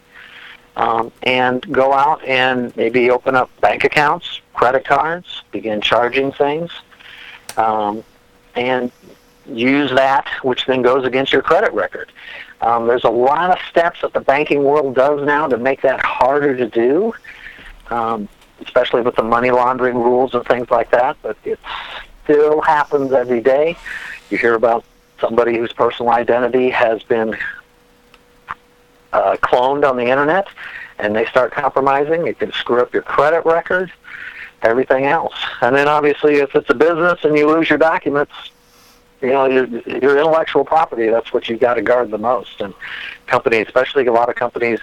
um, 0.76 1.10
and 1.22 1.72
go 1.72 1.92
out 1.92 2.22
and 2.24 2.76
maybe 2.76 3.10
open 3.10 3.34
up 3.34 3.50
bank 3.60 3.84
accounts, 3.84 4.42
credit 4.52 4.84
cards, 4.84 5.42
begin 5.50 5.80
charging 5.80 6.30
things. 6.30 6.70
Um, 7.56 8.04
and 8.54 8.90
use 9.48 9.90
that, 9.92 10.26
which 10.42 10.66
then 10.66 10.82
goes 10.82 11.04
against 11.04 11.32
your 11.32 11.42
credit 11.42 11.72
record. 11.72 12.10
Um, 12.60 12.86
there's 12.86 13.04
a 13.04 13.10
lot 13.10 13.50
of 13.50 13.58
steps 13.68 14.00
that 14.02 14.12
the 14.12 14.20
banking 14.20 14.64
world 14.64 14.94
does 14.94 15.24
now 15.24 15.46
to 15.46 15.58
make 15.58 15.82
that 15.82 16.00
harder 16.04 16.56
to 16.56 16.66
do, 16.68 17.12
um, 17.90 18.28
especially 18.60 19.02
with 19.02 19.16
the 19.16 19.22
money 19.22 19.50
laundering 19.50 19.96
rules 19.96 20.34
and 20.34 20.44
things 20.46 20.70
like 20.70 20.90
that. 20.90 21.16
But 21.22 21.36
it 21.44 21.60
still 22.24 22.60
happens 22.60 23.12
every 23.12 23.40
day. 23.40 23.76
You 24.30 24.38
hear 24.38 24.54
about 24.54 24.84
somebody 25.20 25.56
whose 25.56 25.72
personal 25.72 26.12
identity 26.12 26.70
has 26.70 27.02
been 27.02 27.36
uh, 29.12 29.36
cloned 29.36 29.88
on 29.88 29.96
the 29.96 30.06
internet, 30.06 30.48
and 30.98 31.14
they 31.14 31.26
start 31.26 31.52
compromising. 31.52 32.26
It 32.26 32.38
can 32.38 32.52
screw 32.52 32.80
up 32.80 32.92
your 32.92 33.02
credit 33.02 33.44
record, 33.44 33.92
everything 34.62 35.04
else. 35.04 35.34
And 35.60 35.76
then 35.76 35.88
obviously, 35.88 36.36
if 36.36 36.54
it's 36.54 36.68
a 36.70 36.74
business 36.74 37.20
and 37.22 37.36
you 37.36 37.46
lose 37.48 37.68
your 37.68 37.78
documents, 37.78 38.32
you 39.26 39.32
know 39.32 39.46
your, 39.46 39.66
your 39.66 40.18
intellectual 40.18 40.64
property 40.64 41.08
that's 41.08 41.32
what 41.32 41.48
you've 41.48 41.60
got 41.60 41.74
to 41.74 41.82
guard 41.82 42.10
the 42.10 42.18
most. 42.18 42.60
And 42.60 42.74
companies 43.26 43.66
especially 43.66 44.06
a 44.06 44.12
lot 44.12 44.28
of 44.28 44.36
companies 44.36 44.80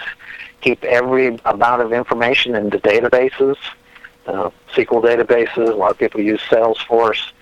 keep 0.60 0.82
every 0.84 1.38
amount 1.44 1.82
of 1.82 1.92
information 1.92 2.54
into 2.54 2.78
databases 2.78 3.56
uh, 4.26 4.50
sql 4.72 5.02
databases 5.02 5.68
a 5.68 5.74
lot 5.74 5.90
of 5.90 5.98
people 5.98 6.20
use 6.20 6.40
salesforce. 6.42 7.32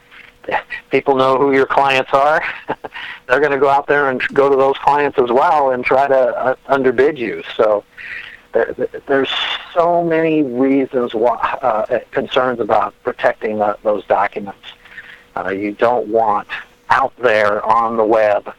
People 0.90 1.14
know 1.14 1.38
who 1.38 1.52
your 1.52 1.66
clients 1.66 2.10
are. 2.12 2.42
They're 3.28 3.38
going 3.38 3.52
to 3.52 3.58
go 3.58 3.68
out 3.68 3.86
there 3.86 4.10
and 4.10 4.20
go 4.34 4.48
to 4.48 4.56
those 4.56 4.76
clients 4.78 5.16
as 5.18 5.30
well 5.30 5.70
and 5.70 5.84
try 5.84 6.08
to 6.08 6.14
uh, 6.14 6.56
underbid 6.66 7.16
you. 7.16 7.44
So 7.56 7.84
there, 8.52 8.74
there's 9.06 9.30
so 9.72 10.02
many 10.02 10.42
reasons 10.42 11.14
why 11.14 11.36
uh, 11.62 12.00
concerns 12.10 12.58
about 12.58 12.92
protecting 13.04 13.58
the, 13.58 13.78
those 13.84 14.04
documents. 14.06 14.66
Uh, 15.36 15.50
you 15.50 15.72
don't 15.72 16.08
want 16.08 16.48
out 16.92 17.14
there 17.16 17.64
on 17.64 17.96
the 17.96 18.04
web. 18.04 18.54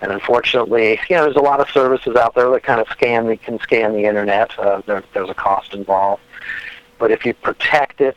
And 0.00 0.10
unfortunately, 0.10 0.98
you 1.08 1.16
know, 1.16 1.24
there's 1.24 1.36
a 1.36 1.40
lot 1.40 1.60
of 1.60 1.68
services 1.70 2.16
out 2.16 2.34
there 2.34 2.50
that 2.50 2.62
kind 2.62 2.80
of 2.80 2.88
scan 2.88 3.26
the, 3.26 3.36
can 3.36 3.58
scan 3.60 3.92
the 3.92 4.04
internet. 4.04 4.58
Uh, 4.58 4.82
there, 4.86 5.04
there's 5.12 5.30
a 5.30 5.34
cost 5.34 5.74
involved. 5.74 6.22
But 6.98 7.10
if 7.10 7.24
you 7.24 7.34
protect 7.34 8.00
it 8.00 8.16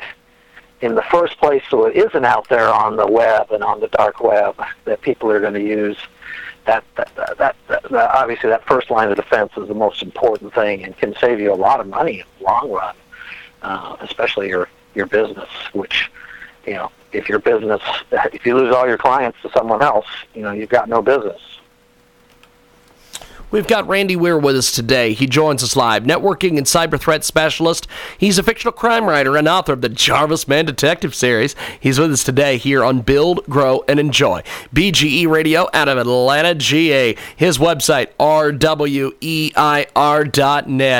in 0.81 0.95
the 0.95 1.01
first 1.03 1.38
place 1.39 1.63
so 1.69 1.86
it 1.86 1.95
isn't 1.95 2.25
out 2.25 2.47
there 2.50 2.69
on 2.69 2.95
the 2.95 3.07
web 3.07 3.51
and 3.51 3.63
on 3.63 3.79
the 3.79 3.88
dark 3.89 4.21
web 4.21 4.55
that 4.86 5.01
people 5.01 5.31
are 5.31 5.39
going 5.39 5.53
to 5.53 5.63
use, 5.63 5.97
that, 6.65 6.83
that, 6.95 7.13
that, 7.15 7.38
that, 7.38 7.55
that 7.67 7.93
obviously 7.93 8.50
that 8.50 8.65
first 8.65 8.89
line 8.89 9.09
of 9.09 9.15
defense 9.15 9.51
is 9.57 9.67
the 9.67 9.74
most 9.74 10.01
important 10.01 10.53
thing 10.53 10.83
and 10.83 10.95
can 10.97 11.15
save 11.19 11.39
you 11.39 11.51
a 11.53 11.55
lot 11.55 11.79
of 11.79 11.88
money 11.88 12.19
in 12.19 12.25
the 12.39 12.45
long 12.45 12.69
run, 12.71 12.95
uh, 13.62 13.95
especially 14.01 14.50
your, 14.50 14.69
your 14.93 15.05
business, 15.05 15.50
which, 15.74 16.12
you 16.67 16.74
know, 16.74 16.91
if 17.13 17.29
your 17.29 17.39
business, 17.39 17.81
if 18.12 18.45
you 18.45 18.55
lose 18.55 18.75
all 18.75 18.88
your 18.88 18.97
clients 18.97 19.41
to 19.41 19.50
someone 19.51 19.81
else, 19.81 20.05
you 20.36 20.41
know, 20.41 20.51
you've 20.51 20.69
got 20.69 20.89
no 20.89 21.01
business. 21.01 21.56
We've 23.49 23.65
got 23.65 23.87
Randy 23.87 24.17
Weir 24.17 24.37
with 24.37 24.57
us 24.57 24.73
today. 24.73 25.13
He 25.13 25.25
joins 25.25 25.63
us 25.63 25.77
live, 25.77 26.03
networking 26.03 26.57
and 26.57 26.67
cyber 26.67 26.99
threat 26.99 27.23
specialist. 27.23 27.87
He's 28.17 28.37
a 28.37 28.43
fictional 28.43 28.73
crime 28.73 29.05
writer 29.05 29.37
and 29.37 29.47
author 29.47 29.71
of 29.71 29.79
the 29.79 29.87
Jarvis 29.87 30.49
Mann 30.49 30.65
Detective 30.65 31.15
series. 31.15 31.55
He's 31.79 31.97
with 31.97 32.11
us 32.11 32.25
today 32.25 32.57
here 32.57 32.83
on 32.83 32.99
Build, 32.99 33.45
Grow, 33.45 33.85
and 33.87 34.01
Enjoy. 34.01 34.43
BGE 34.75 35.29
Radio 35.29 35.69
out 35.73 35.87
of 35.87 35.97
Atlanta, 35.97 36.55
GA. 36.55 37.15
His 37.37 37.57
website, 37.57 38.09
rweir.net. 38.19 39.07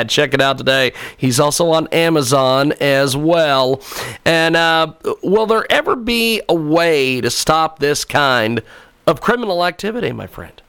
Check 0.08 0.32
it 0.32 0.40
out 0.40 0.56
today. 0.56 0.92
He's 1.18 1.38
also 1.38 1.70
on 1.70 1.86
Amazon 1.88 2.72
as 2.80 3.14
well. 3.14 3.82
And 4.24 4.56
uh, 4.56 4.94
will 5.22 5.44
there 5.44 5.70
ever 5.70 5.96
be 5.96 6.40
a 6.48 6.54
way 6.54 7.20
to 7.20 7.28
stop 7.30 7.78
this 7.78 8.06
kind 8.06 8.62
of 9.06 9.20
criminal 9.20 9.66
activity, 9.66 10.12
my 10.12 10.26
friend? 10.26 10.62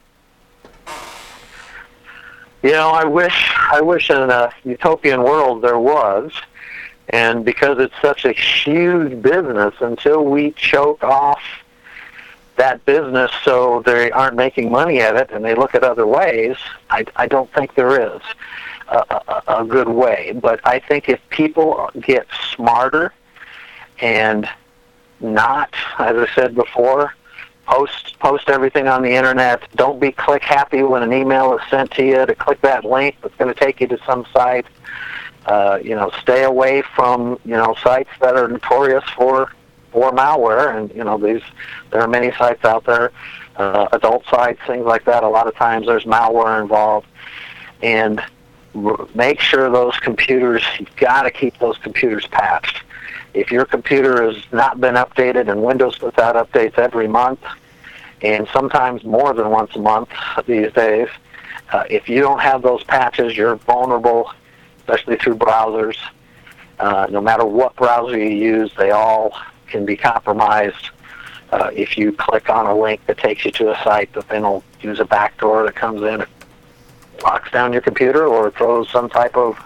You 2.62 2.72
know, 2.72 2.90
I 2.90 3.04
wish 3.04 3.52
I 3.72 3.80
wish 3.80 4.10
in 4.10 4.30
a 4.30 4.52
utopian 4.64 5.22
world 5.22 5.62
there 5.62 5.78
was, 5.78 6.32
and 7.08 7.44
because 7.44 7.78
it's 7.78 7.94
such 8.02 8.24
a 8.24 8.32
huge 8.32 9.22
business, 9.22 9.74
until 9.80 10.24
we 10.24 10.50
choke 10.52 11.02
off 11.02 11.40
that 12.56 12.84
business 12.84 13.30
so 13.42 13.82
they 13.86 14.10
aren't 14.10 14.36
making 14.36 14.70
money 14.70 15.00
at 15.00 15.16
it 15.16 15.30
and 15.30 15.42
they 15.42 15.54
look 15.54 15.74
at 15.74 15.82
other 15.82 16.06
ways, 16.06 16.56
I, 16.90 17.06
I 17.16 17.26
don't 17.26 17.50
think 17.54 17.74
there 17.74 18.14
is 18.14 18.20
a, 18.88 18.98
a, 18.98 19.60
a 19.60 19.64
good 19.64 19.88
way. 19.88 20.38
But 20.38 20.60
I 20.64 20.78
think 20.78 21.08
if 21.08 21.20
people 21.30 21.90
get 21.98 22.26
smarter 22.54 23.14
and 24.02 24.46
not, 25.20 25.74
as 25.98 26.16
I 26.16 26.28
said 26.34 26.54
before, 26.54 27.14
post 27.70 28.18
post 28.18 28.50
everything 28.50 28.88
on 28.88 29.02
the 29.02 29.12
internet. 29.12 29.62
Don't 29.76 30.00
be 30.00 30.10
click 30.10 30.42
happy 30.42 30.82
when 30.82 31.02
an 31.02 31.12
email 31.12 31.56
is 31.56 31.60
sent 31.70 31.90
to 31.92 32.04
you 32.04 32.26
to 32.26 32.34
click 32.34 32.60
that 32.62 32.84
link 32.84 33.16
that's 33.22 33.34
going 33.36 33.52
to 33.52 33.58
take 33.58 33.80
you 33.80 33.86
to 33.88 33.98
some 34.04 34.26
site. 34.32 34.66
Uh, 35.46 35.78
you 35.82 35.94
know, 35.94 36.10
stay 36.20 36.42
away 36.44 36.82
from 36.94 37.38
you 37.44 37.56
know 37.56 37.74
sites 37.82 38.10
that 38.20 38.36
are 38.36 38.48
notorious 38.48 39.04
for 39.16 39.52
for 39.92 40.12
malware, 40.12 40.76
and 40.76 40.90
you 40.94 41.04
know 41.04 41.16
these 41.16 41.42
there 41.90 42.00
are 42.00 42.08
many 42.08 42.32
sites 42.32 42.64
out 42.64 42.84
there 42.84 43.12
uh, 43.56 43.88
adult 43.92 44.24
sites, 44.26 44.60
things 44.66 44.84
like 44.84 45.04
that. 45.04 45.22
A 45.22 45.28
lot 45.28 45.46
of 45.46 45.54
times 45.54 45.86
there's 45.86 46.04
malware 46.04 46.60
involved, 46.60 47.06
and 47.82 48.20
r- 48.74 49.06
make 49.14 49.40
sure 49.40 49.70
those 49.70 49.96
computers. 49.98 50.62
You've 50.78 50.96
got 50.96 51.22
to 51.22 51.30
keep 51.30 51.58
those 51.58 51.78
computers 51.78 52.26
patched. 52.26 52.82
If 53.34 53.50
your 53.50 53.64
computer 53.64 54.22
has 54.30 54.42
not 54.52 54.80
been 54.80 54.94
updated, 54.94 55.50
and 55.50 55.62
Windows 55.62 55.98
puts 55.98 56.18
out 56.18 56.34
updates 56.34 56.78
every 56.78 57.08
month, 57.08 57.40
and 58.22 58.48
sometimes 58.52 59.04
more 59.04 59.32
than 59.32 59.50
once 59.50 59.74
a 59.76 59.78
month 59.78 60.10
these 60.46 60.72
days, 60.72 61.08
uh, 61.72 61.84
if 61.88 62.08
you 62.08 62.20
don't 62.20 62.40
have 62.40 62.62
those 62.62 62.82
patches, 62.84 63.36
you're 63.36 63.56
vulnerable, 63.56 64.32
especially 64.78 65.16
through 65.16 65.36
browsers. 65.36 65.96
Uh, 66.78 67.06
no 67.10 67.20
matter 67.20 67.44
what 67.44 67.76
browser 67.76 68.18
you 68.18 68.30
use, 68.30 68.72
they 68.76 68.90
all 68.90 69.36
can 69.68 69.84
be 69.84 69.96
compromised. 69.96 70.90
Uh, 71.52 71.70
if 71.72 71.96
you 71.96 72.12
click 72.12 72.48
on 72.48 72.66
a 72.66 72.76
link 72.76 73.04
that 73.06 73.18
takes 73.18 73.44
you 73.44 73.50
to 73.50 73.70
a 73.70 73.82
site 73.82 74.12
that 74.14 74.28
then 74.28 74.42
will 74.42 74.64
use 74.80 74.98
a 75.00 75.04
backdoor 75.04 75.64
that 75.64 75.74
comes 75.74 76.02
in, 76.02 76.24
locks 77.22 77.50
down 77.50 77.72
your 77.72 77.82
computer 77.82 78.26
or 78.26 78.50
throws 78.50 78.88
some 78.88 79.08
type 79.08 79.36
of 79.36 79.58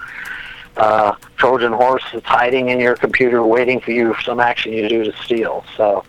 uh, 0.77 1.15
Trojan 1.37 1.73
horse 1.73 2.05
that's 2.13 2.27
hiding 2.27 2.69
in 2.69 2.81
your 2.81 2.97
computer, 2.97 3.43
waiting 3.43 3.81
for 3.81 3.93
you 3.93 4.15
for 4.15 4.23
some 4.23 4.41
action 4.41 4.73
you 4.73 4.89
do 4.89 5.05
to 5.05 5.13
steal. 5.23 5.65
So 5.77 6.05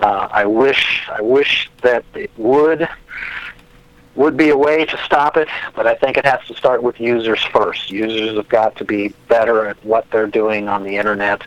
uh, 0.00 0.28
I 0.30 0.44
wish 0.46 1.08
I 1.08 1.22
wish 1.22 1.70
that 1.82 2.04
it 2.14 2.30
would 2.36 2.88
would 4.16 4.36
be 4.36 4.50
a 4.50 4.56
way 4.56 4.84
to 4.84 4.96
stop 4.98 5.36
it, 5.36 5.48
but 5.74 5.86
I 5.86 5.94
think 5.94 6.16
it 6.16 6.24
has 6.24 6.40
to 6.46 6.54
start 6.54 6.82
with 6.82 7.00
users 7.00 7.42
first. 7.44 7.90
Users 7.90 8.36
have 8.36 8.48
got 8.48 8.76
to 8.76 8.84
be 8.84 9.08
better 9.28 9.66
at 9.66 9.84
what 9.84 10.08
they're 10.10 10.28
doing 10.28 10.68
on 10.68 10.84
the 10.84 10.96
internet, 10.96 11.42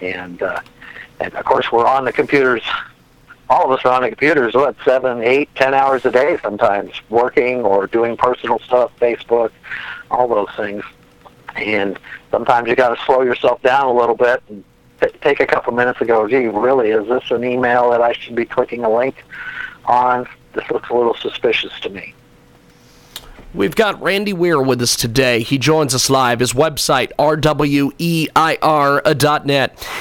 and 0.00 0.42
uh, 0.42 0.60
and 1.20 1.34
of 1.34 1.44
course 1.44 1.70
we're 1.72 1.86
on 1.86 2.04
the 2.04 2.12
computers. 2.12 2.62
All 3.50 3.64
of 3.64 3.78
us 3.78 3.82
are 3.86 3.92
on 3.94 4.02
the 4.02 4.08
computers. 4.08 4.54
What 4.54 4.76
seven, 4.84 5.22
eight, 5.22 5.48
ten 5.54 5.72
hours 5.72 6.04
a 6.04 6.10
day 6.10 6.38
sometimes, 6.42 6.92
working 7.08 7.62
or 7.62 7.86
doing 7.86 8.16
personal 8.16 8.58
stuff, 8.58 8.92
Facebook, 9.00 9.50
all 10.10 10.28
those 10.28 10.54
things. 10.56 10.84
And 11.58 11.98
sometimes 12.30 12.68
you 12.68 12.76
got 12.76 12.96
to 12.96 13.04
slow 13.04 13.22
yourself 13.22 13.62
down 13.62 13.86
a 13.86 13.92
little 13.92 14.16
bit 14.16 14.42
and 14.48 14.64
t- 15.00 15.08
take 15.20 15.40
a 15.40 15.46
couple 15.46 15.72
minutes 15.72 15.98
and 16.00 16.08
go, 16.08 16.26
"Gee, 16.28 16.46
really? 16.46 16.90
Is 16.90 17.08
this 17.08 17.30
an 17.30 17.44
email 17.44 17.90
that 17.90 18.00
I 18.00 18.12
should 18.12 18.34
be 18.34 18.44
clicking 18.44 18.84
a 18.84 18.90
link 18.90 19.24
on?" 19.84 20.26
this 20.54 20.70
looks 20.70 20.88
a 20.88 20.94
little 20.94 21.14
suspicious 21.14 21.78
to 21.80 21.90
me. 21.90 22.14
We've 23.54 23.74
got 23.74 24.00
Randy 24.02 24.34
Weir 24.34 24.60
with 24.60 24.82
us 24.82 24.94
today. 24.94 25.40
He 25.42 25.56
joins 25.56 25.94
us 25.94 26.10
live. 26.10 26.40
His 26.40 26.52
website, 26.52 27.12
rweir.net. 27.18 27.88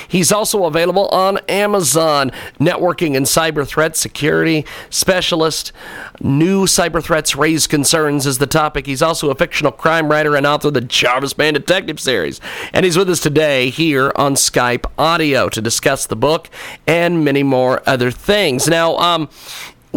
He's 0.09 0.31
also 0.33 0.65
available 0.65 1.07
on 1.07 1.37
Amazon. 1.47 2.31
Networking 2.59 3.15
and 3.15 3.25
cyber 3.25 3.65
threat 3.65 3.95
security 3.95 4.65
specialist. 4.89 5.71
New 6.19 6.65
cyber 6.65 7.01
threats 7.01 7.37
raise 7.37 7.67
concerns 7.67 8.25
is 8.25 8.37
the 8.37 8.47
topic. 8.47 8.85
He's 8.85 9.01
also 9.01 9.29
a 9.29 9.35
fictional 9.35 9.71
crime 9.71 10.09
writer 10.09 10.35
and 10.35 10.45
author 10.45 10.67
of 10.67 10.73
the 10.73 10.81
Jarvis 10.81 11.37
Mann 11.37 11.53
Detective 11.53 12.01
series. 12.01 12.41
And 12.73 12.83
he's 12.83 12.97
with 12.97 13.09
us 13.09 13.21
today 13.21 13.69
here 13.69 14.11
on 14.17 14.35
Skype 14.35 14.85
audio 14.97 15.47
to 15.49 15.61
discuss 15.61 16.05
the 16.05 16.17
book 16.17 16.49
and 16.85 17.23
many 17.23 17.43
more 17.43 17.81
other 17.87 18.11
things. 18.11 18.67
Now, 18.67 18.97
um, 18.97 19.29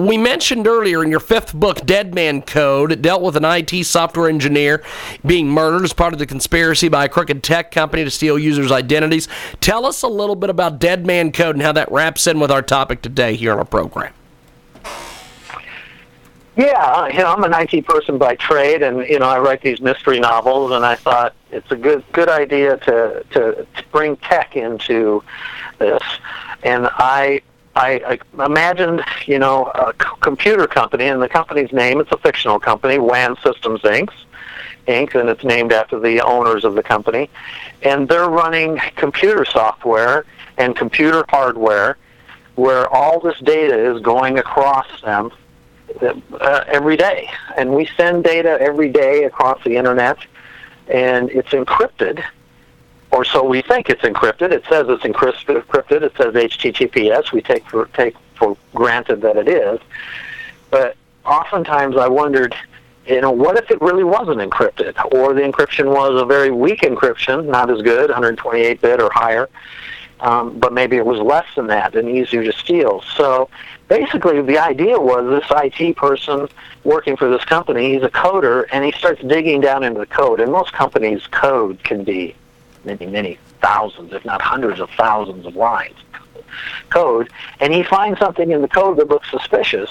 we 0.07 0.19
mentioned 0.19 0.67
earlier 0.67 1.03
in 1.03 1.11
your 1.11 1.21
fifth 1.21 1.55
book, 1.55 1.85
Dead 1.85 2.15
Man 2.15 2.43
Code, 2.43 2.93
it 2.93 3.03
dealt 3.03 3.23
with 3.23 3.37
an 3.37 3.45
IT 3.45 3.85
software 3.85 4.29
engineer 4.29 4.83
being 5.25 5.49
murdered 5.49 5.85
as 5.85 5.93
part 5.93 6.13
of 6.13 6.19
the 6.19 6.27
conspiracy 6.27 6.89
by 6.89 7.05
a 7.05 7.09
crooked 7.09 7.43
tech 7.43 7.71
company 7.71 8.05
to 8.05 8.11
steal 8.11 8.39
users' 8.39 8.73
identities. 8.73 9.29
Tell 9.61 9.87
us 9.87 10.03
a 10.03 10.09
little 10.09 10.37
bit 10.37 10.51
about 10.51 10.79
Dead 10.79 11.07
Man 11.07 11.33
Code 11.33 11.57
and 11.57 11.63
how 11.63 11.73
that 11.73 11.91
wraps 11.91 12.27
in 12.27 12.41
with 12.41 12.51
our 12.51 12.63
topic 12.63 13.03
today 13.03 13.37
here 13.37 13.53
on 13.53 13.59
our 13.59 13.65
program. 13.65 14.13
Yeah, 16.57 16.73
uh, 16.73 17.07
you 17.07 17.19
know, 17.19 17.33
I'm 17.33 17.45
an 17.45 17.55
IT 17.55 17.87
person 17.87 18.19
by 18.19 18.35
trade, 18.35 18.83
and 18.83 19.07
you 19.09 19.19
know, 19.19 19.29
I 19.29 19.39
write 19.39 19.63
these 19.63 19.81
mystery 19.81 20.21
novels, 20.21 20.73
and 20.73 20.85
I 20.85 20.95
thought 20.95 21.35
it's 21.51 21.71
a 21.71 21.77
good 21.77 22.05
good 22.13 22.29
idea 22.29 22.77
to 22.77 23.25
to, 23.31 23.67
to 23.77 23.85
bring 23.93 24.17
tech 24.17 24.57
into 24.57 25.23
this. 25.79 26.03
And 26.63 26.89
I 26.93 27.41
I, 27.77 28.19
I 28.39 28.45
imagined, 28.45 29.03
you 29.27 29.39
know, 29.39 29.67
a 29.67 29.93
c- 30.01 30.11
computer 30.21 30.67
company, 30.67 31.07
and 31.07 31.23
the 31.23 31.29
company's 31.29 31.73
name, 31.73 32.01
it's 32.01 32.11
a 32.11 32.19
fictional 32.19 32.59
company, 32.59 32.99
WAN 32.99 33.37
Systems 33.43 33.81
Inc., 33.83 34.11
Inc., 34.89 35.15
and 35.15 35.29
it's 35.29 35.45
named 35.45 35.73
after 35.73 36.01
the 36.01 36.21
owners 36.21 36.65
of 36.65 36.75
the 36.75 36.83
company. 36.83 37.31
And 37.83 38.09
they're 38.09 38.29
running 38.29 38.79
computer 38.97 39.45
software 39.45 40.25
and 40.59 40.75
computer 40.75 41.25
hardware 41.29 41.97
where 42.57 42.89
all 42.89 43.21
this 43.21 43.39
data 43.41 43.95
is 43.95 44.03
going 44.03 44.39
across 44.39 45.01
them 45.03 45.31
uh, 46.03 46.65
every 46.67 46.97
day. 46.97 47.31
And 47.57 47.75
we 47.75 47.89
send 47.97 48.25
data 48.25 48.59
every 48.61 48.91
day 48.91 49.25
across 49.25 49.63
the 49.65 49.77
internet, 49.77 50.19
and 50.89 51.31
it's 51.31 51.51
encrypted 51.51 52.23
or 53.13 53.25
so 53.25 53.45
we 53.45 53.63
think 53.63 53.91
it's 53.91 54.03
encrypted. 54.03 54.53
It 54.53 54.65
says 54.69 54.87
it's 54.89 55.03
encrypted. 55.03 56.03
It 56.03 56.13
says 56.17 56.35
HTTPS. 56.35 57.33
We 57.33 57.43
take 57.43 57.67
for 57.69 57.87
take 57.87 58.17
for 58.37 58.57
granted 58.75 59.21
that 59.23 59.37
it 59.37 59.49
is, 59.49 59.81
but 60.71 60.97
oftentimes 61.25 61.97
I 61.97 62.09
wondered, 62.09 62.55
you 63.07 63.21
know, 63.21 63.31
what 63.31 63.57
if 63.57 63.71
it 63.71 63.81
really 63.81 64.05
wasn't 64.05 64.39
encrypted, 64.39 64.95
or 65.13 65.35
the 65.35 65.43
encryption 65.43 65.93
was 65.93 66.21
a 66.21 66.25
very 66.25 66.51
weak 66.51 66.81
encryption, 66.81 67.47
not 67.47 67.71
as 67.71 67.83
good, 67.83 68.11
128-bit 68.11 69.01
or 69.01 69.11
higher, 69.13 69.49
um, 70.21 70.59
but 70.59 70.73
maybe 70.73 70.97
it 70.97 71.05
was 71.05 71.19
less 71.19 71.47
than 71.57 71.67
that 71.69 71.95
and 71.95 72.09
easier 72.09 72.45
to 72.45 72.53
steal. 72.53 73.03
So 73.17 73.49
basically, 73.89 74.43
the 74.43 74.59
idea 74.59 74.99
was 74.99 75.27
this 75.29 75.51
IT 75.51 75.97
person 75.97 76.49
working 76.85 77.17
for 77.17 77.31
this 77.31 77.45
company, 77.45 77.95
he's 77.95 78.03
a 78.03 78.11
coder, 78.11 78.67
and 78.73 78.85
he 78.85 78.93
starts 78.93 79.23
digging 79.23 79.61
down 79.61 79.83
into 79.83 80.01
the 80.01 80.07
code. 80.07 80.41
And 80.41 80.53
most 80.53 80.73
companies' 80.73 81.27
code 81.27 81.83
can 81.85 82.05
be 82.05 82.35
many, 82.85 83.07
many 83.07 83.39
thousands, 83.61 84.13
if 84.13 84.25
not 84.25 84.41
hundreds 84.43 84.81
of 84.81 84.91
thousands 84.91 85.47
of 85.47 85.57
lines 85.57 85.97
of 86.35 86.45
code, 86.91 87.31
and 87.61 87.73
he 87.73 87.83
finds 87.83 88.19
something 88.19 88.51
in 88.51 88.63
the 88.63 88.69
code 88.69 88.97
that 88.99 89.09
looks 89.09 89.31
suspicious 89.31 89.91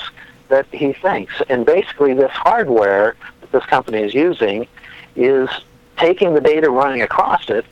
that 0.49 0.65
he 0.71 0.93
thinks. 0.93 1.34
And 1.49 1.65
basically, 1.65 2.13
this 2.13 2.32
hardware 2.32 3.15
that 3.41 3.52
this 3.52 3.65
company 3.65 3.99
is 3.99 4.13
using 4.13 4.67
is 5.15 5.49
taking 5.97 6.34
the 6.34 6.41
data 6.41 6.69
running 6.69 7.02
across 7.02 7.49
it 7.49 7.65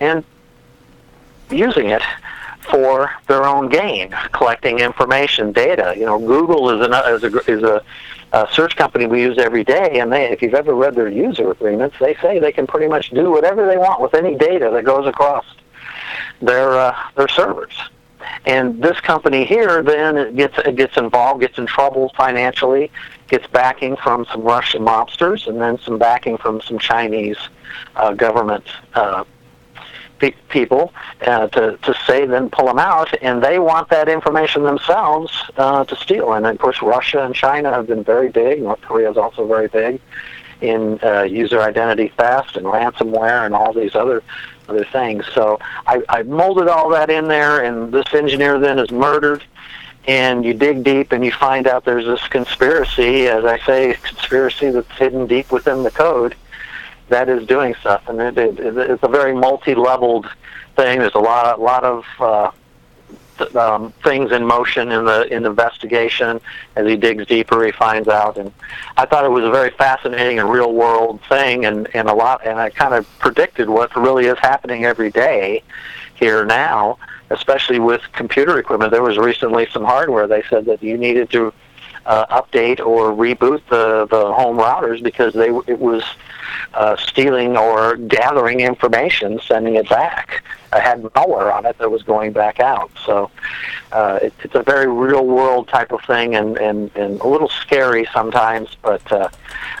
and 0.00 0.24
using 1.50 1.90
it 1.90 2.02
for 2.70 3.10
their 3.26 3.44
own 3.44 3.68
gain, 3.68 4.14
collecting 4.32 4.80
information, 4.80 5.52
data. 5.52 5.94
You 5.96 6.06
know, 6.06 6.18
Google 6.18 6.70
is, 6.70 6.86
an, 6.86 6.92
is 6.92 7.22
a, 7.24 7.50
is 7.50 7.62
a 7.62 7.82
uh, 8.32 8.46
search 8.48 8.76
company 8.76 9.06
we 9.06 9.22
use 9.22 9.38
every 9.38 9.64
day, 9.64 10.00
and 10.00 10.12
they, 10.12 10.30
if 10.30 10.42
you've 10.42 10.54
ever 10.54 10.74
read 10.74 10.94
their 10.94 11.08
user 11.08 11.50
agreements, 11.50 11.96
they 11.98 12.14
say 12.16 12.38
they 12.38 12.52
can 12.52 12.66
pretty 12.66 12.88
much 12.88 13.10
do 13.10 13.30
whatever 13.30 13.66
they 13.66 13.76
want 13.76 14.00
with 14.00 14.14
any 14.14 14.34
data 14.34 14.70
that 14.72 14.84
goes 14.84 15.06
across 15.06 15.44
their 16.40 16.70
uh, 16.72 16.96
their 17.16 17.28
servers. 17.28 17.72
And 18.44 18.82
this 18.82 19.00
company 19.00 19.44
here 19.44 19.82
then 19.82 20.16
it 20.16 20.36
gets 20.36 20.58
it 20.58 20.76
gets 20.76 20.96
involved, 20.96 21.40
gets 21.40 21.58
in 21.58 21.66
trouble 21.66 22.12
financially, 22.16 22.90
gets 23.28 23.46
backing 23.46 23.96
from 23.96 24.26
some 24.26 24.42
Russian 24.42 24.84
mobsters, 24.84 25.46
and 25.46 25.60
then 25.60 25.78
some 25.78 25.98
backing 25.98 26.36
from 26.36 26.60
some 26.60 26.78
Chinese 26.78 27.38
uh, 27.96 28.12
government 28.12 28.64
uh, 28.94 29.24
pe- 30.18 30.34
people 30.48 30.92
uh, 31.22 31.48
to, 31.48 31.76
to 31.78 31.94
say 32.06 32.26
then 32.26 32.50
pull 32.50 32.66
them 32.66 32.78
out, 32.78 33.12
and 33.22 33.42
they 33.42 33.58
want 33.58 33.88
that 33.90 34.08
information 34.08 34.62
themselves 34.64 35.32
uh, 35.56 35.84
to 35.84 35.96
steal. 35.96 36.32
And 36.32 36.46
of 36.46 36.58
course, 36.58 36.82
Russia 36.82 37.24
and 37.24 37.34
China 37.34 37.70
have 37.70 37.86
been 37.86 38.04
very 38.04 38.28
big. 38.28 38.62
North 38.62 38.80
Korea 38.82 39.10
is 39.10 39.16
also 39.16 39.46
very 39.46 39.68
big 39.68 40.00
in 40.60 40.98
uh, 41.02 41.22
user 41.22 41.60
identity 41.60 42.12
theft 42.16 42.56
and 42.56 42.66
ransomware 42.66 43.46
and 43.46 43.54
all 43.54 43.72
these 43.72 43.94
other 43.94 44.22
other 44.68 44.84
things. 44.84 45.24
So 45.32 45.58
I, 45.86 46.02
I 46.08 46.22
molded 46.24 46.68
all 46.68 46.90
that 46.90 47.08
in 47.08 47.28
there, 47.28 47.64
and 47.64 47.92
this 47.92 48.12
engineer 48.12 48.58
then 48.58 48.78
is 48.78 48.90
murdered. 48.90 49.44
And 50.06 50.42
you 50.42 50.54
dig 50.54 50.84
deep 50.84 51.12
and 51.12 51.22
you 51.22 51.30
find 51.32 51.66
out 51.66 51.84
there's 51.84 52.06
this 52.06 52.26
conspiracy, 52.28 53.28
as 53.28 53.44
I 53.44 53.58
say, 53.66 53.94
conspiracy 54.02 54.70
that's 54.70 54.90
hidden 54.92 55.26
deep 55.26 55.52
within 55.52 55.82
the 55.82 55.90
code 55.90 56.34
that 57.08 57.28
is 57.28 57.46
doing 57.46 57.74
stuff, 57.76 58.08
and 58.08 58.20
it, 58.20 58.38
it, 58.38 58.58
it's 58.58 59.02
a 59.02 59.08
very 59.08 59.34
multi-leveled 59.34 60.26
thing. 60.76 60.98
There's 61.00 61.14
a 61.14 61.18
lot, 61.18 61.58
a 61.58 61.62
lot 61.62 61.84
of 61.84 62.04
uh, 62.20 62.50
th- 63.38 63.54
um, 63.54 63.92
things 64.04 64.32
in 64.32 64.44
motion 64.44 64.92
in 64.92 65.04
the 65.04 65.32
in 65.32 65.42
the 65.42 65.50
investigation. 65.50 66.40
As 66.76 66.86
he 66.86 66.96
digs 66.96 67.26
deeper, 67.26 67.64
he 67.64 67.72
finds 67.72 68.08
out, 68.08 68.36
and 68.36 68.52
I 68.96 69.06
thought 69.06 69.24
it 69.24 69.30
was 69.30 69.44
a 69.44 69.50
very 69.50 69.70
fascinating 69.70 70.38
and 70.38 70.50
real-world 70.50 71.20
thing, 71.28 71.64
and 71.64 71.88
and 71.94 72.08
a 72.08 72.14
lot, 72.14 72.46
and 72.46 72.58
I 72.58 72.70
kind 72.70 72.94
of 72.94 73.06
predicted 73.18 73.68
what 73.68 73.94
really 73.96 74.26
is 74.26 74.38
happening 74.38 74.84
every 74.84 75.10
day 75.10 75.62
here 76.14 76.44
now, 76.44 76.98
especially 77.30 77.78
with 77.78 78.02
computer 78.12 78.58
equipment. 78.58 78.90
There 78.92 79.02
was 79.02 79.18
recently 79.18 79.66
some 79.72 79.84
hardware. 79.84 80.26
They 80.26 80.42
said 80.50 80.66
that 80.66 80.82
you 80.82 80.98
needed 80.98 81.30
to 81.30 81.52
uh, 82.06 82.42
update 82.42 82.80
or 82.80 83.12
reboot 83.12 83.62
the 83.68 84.06
the 84.06 84.32
home 84.32 84.56
routers 84.56 85.02
because 85.02 85.34
they 85.34 85.48
it 85.66 85.78
was 85.78 86.02
uh, 86.74 86.96
stealing 86.96 87.56
or 87.56 87.96
gathering 87.96 88.60
information, 88.60 89.40
sending 89.40 89.76
it 89.76 89.88
back. 89.88 90.42
I 90.72 90.80
had 90.80 91.02
malware 91.02 91.54
on 91.54 91.66
it 91.66 91.78
that 91.78 91.90
was 91.90 92.02
going 92.02 92.32
back 92.32 92.60
out. 92.60 92.90
So 93.04 93.30
uh, 93.92 94.18
it, 94.22 94.34
it's 94.42 94.54
a 94.54 94.62
very 94.62 94.86
real 94.86 95.26
world 95.26 95.68
type 95.68 95.92
of 95.92 96.00
thing, 96.02 96.34
and 96.34 96.56
and 96.58 96.90
and 96.94 97.20
a 97.20 97.26
little 97.26 97.48
scary 97.48 98.06
sometimes, 98.12 98.76
but 98.82 99.12
uh, 99.12 99.28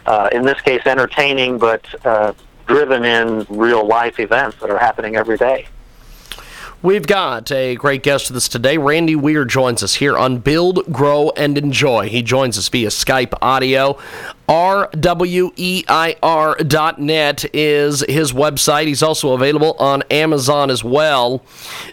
uh, 0.06 0.28
in 0.32 0.44
this 0.44 0.60
case, 0.62 0.82
entertaining, 0.86 1.58
but 1.58 1.84
uh, 2.06 2.32
driven 2.66 3.04
in 3.04 3.46
real 3.48 3.86
life 3.86 4.18
events 4.18 4.58
that 4.60 4.70
are 4.70 4.78
happening 4.78 5.16
every 5.16 5.36
day. 5.36 5.66
We've 6.80 7.08
got 7.08 7.50
a 7.50 7.74
great 7.74 8.04
guest 8.04 8.30
with 8.30 8.36
us 8.36 8.48
today. 8.48 8.78
Randy 8.78 9.16
Weir 9.16 9.44
joins 9.44 9.82
us 9.82 9.94
here 9.94 10.16
on 10.16 10.38
Build, 10.38 10.92
Grow, 10.92 11.30
and 11.30 11.58
Enjoy. 11.58 12.08
He 12.08 12.22
joins 12.22 12.56
us 12.56 12.68
via 12.68 12.86
Skype 12.86 13.34
audio. 13.42 13.98
RWEIR.net 14.48 15.84
is 17.52 18.00
his 18.08 18.32
website. 18.32 18.86
He's 18.86 19.02
also 19.02 19.34
available 19.34 19.76
on 19.78 20.02
Amazon 20.10 20.70
as 20.70 20.82
well. 20.82 21.44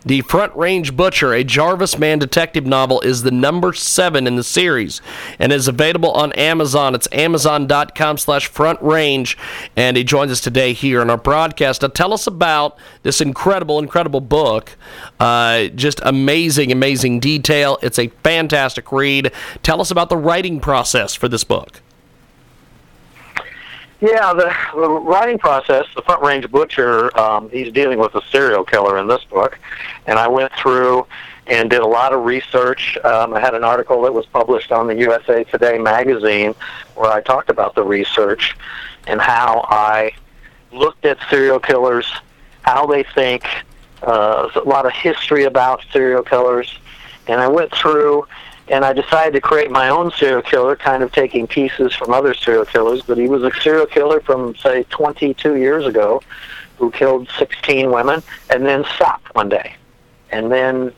The 0.05 0.21
Front 0.21 0.55
Range 0.55 0.95
Butcher, 0.95 1.33
a 1.33 1.43
Jarvis 1.43 1.97
Mann 1.97 2.19
detective 2.19 2.65
novel, 2.65 3.01
is 3.01 3.23
the 3.23 3.31
number 3.31 3.73
seven 3.73 4.25
in 4.25 4.37
the 4.37 4.43
series 4.43 5.01
and 5.37 5.51
is 5.51 5.67
available 5.67 6.11
on 6.11 6.31
Amazon. 6.33 6.95
It's 6.95 7.09
amazon.com 7.11 8.17
slash 8.17 8.47
front 8.47 8.81
range. 8.81 9.37
And 9.75 9.97
he 9.97 10.05
joins 10.05 10.31
us 10.31 10.39
today 10.39 10.71
here 10.71 11.01
on 11.01 11.09
our 11.09 11.17
broadcast. 11.17 11.81
Now, 11.81 11.89
tell 11.89 12.13
us 12.13 12.25
about 12.25 12.77
this 13.03 13.19
incredible, 13.19 13.79
incredible 13.79 14.21
book. 14.21 14.77
Uh, 15.19 15.65
just 15.67 15.99
amazing, 16.03 16.71
amazing 16.71 17.19
detail. 17.19 17.77
It's 17.81 17.99
a 17.99 18.07
fantastic 18.23 18.93
read. 18.93 19.33
Tell 19.61 19.81
us 19.81 19.91
about 19.91 20.07
the 20.07 20.15
writing 20.15 20.61
process 20.61 21.15
for 21.15 21.27
this 21.27 21.43
book. 21.43 21.81
Yeah, 24.01 24.33
the, 24.33 24.53
the 24.73 24.89
writing 24.89 25.37
process, 25.37 25.85
the 25.95 26.01
Front 26.01 26.21
Range 26.21 26.51
Butcher, 26.51 27.17
um, 27.17 27.49
he's 27.49 27.71
dealing 27.71 27.97
with 27.97 28.13
a 28.15 28.21
serial 28.29 28.65
killer 28.65 28.97
in 28.97 29.07
this 29.07 29.23
book. 29.25 29.57
And 30.05 30.19
I 30.19 30.27
went 30.27 30.51
through 30.53 31.07
and 31.47 31.69
did 31.69 31.81
a 31.81 31.87
lot 31.87 32.11
of 32.11 32.25
research. 32.25 32.97
Um, 33.03 33.33
I 33.33 33.39
had 33.39 33.53
an 33.53 33.63
article 33.63 34.01
that 34.01 34.13
was 34.13 34.25
published 34.25 34.71
on 34.71 34.87
the 34.87 34.95
USA 34.95 35.45
Today 35.45 35.77
magazine 35.77 36.55
where 36.95 37.09
I 37.09 37.21
talked 37.21 37.49
about 37.49 37.75
the 37.75 37.83
research 37.83 38.55
and 39.07 39.21
how 39.21 39.65
I 39.69 40.11
looked 40.73 41.05
at 41.05 41.17
serial 41.29 41.59
killers, 41.59 42.11
how 42.63 42.85
they 42.87 43.03
think, 43.03 43.45
uh, 44.03 44.49
a 44.55 44.59
lot 44.61 44.85
of 44.85 44.91
history 44.91 45.45
about 45.45 45.85
serial 45.93 46.23
killers. 46.23 46.77
And 47.27 47.39
I 47.39 47.47
went 47.47 47.73
through 47.73 48.27
and 48.67 48.83
I 48.83 48.93
decided 48.93 49.33
to 49.33 49.41
create 49.41 49.69
my 49.69 49.89
own 49.89 50.11
serial 50.11 50.41
killer, 50.41 50.75
kind 50.75 51.03
of 51.03 51.11
taking 51.11 51.47
pieces 51.47 51.93
from 51.93 52.11
other 52.11 52.33
serial 52.33 52.65
killers. 52.65 53.01
But 53.03 53.17
he 53.17 53.27
was 53.27 53.43
a 53.43 53.51
serial 53.61 53.85
killer 53.85 54.19
from, 54.21 54.55
say, 54.55 54.83
22 54.89 55.57
years 55.57 55.85
ago 55.85 56.21
who 56.77 56.91
killed 56.91 57.29
16 57.37 57.91
women 57.91 58.21
and 58.49 58.65
then 58.65 58.83
stopped 58.95 59.33
one 59.35 59.49
day. 59.49 59.75
And 60.31 60.51
then 60.51 60.91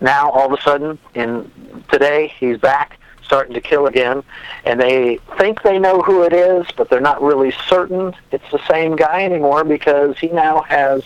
now, 0.00 0.30
all 0.30 0.52
of 0.52 0.58
a 0.58 0.62
sudden, 0.62 0.98
in 1.14 1.50
today, 1.90 2.32
he's 2.38 2.58
back 2.58 2.98
starting 3.22 3.54
to 3.54 3.60
kill 3.60 3.86
again, 3.86 4.24
and 4.64 4.80
they 4.80 5.16
think 5.38 5.62
they 5.62 5.78
know 5.78 6.00
who 6.00 6.24
it 6.24 6.32
is, 6.32 6.66
but 6.76 6.90
they're 6.90 7.00
not 7.00 7.22
really 7.22 7.52
certain 7.68 8.12
it's 8.32 8.50
the 8.50 8.60
same 8.66 8.96
guy 8.96 9.22
anymore 9.22 9.62
because 9.62 10.18
he 10.18 10.26
now 10.28 10.62
has 10.62 11.04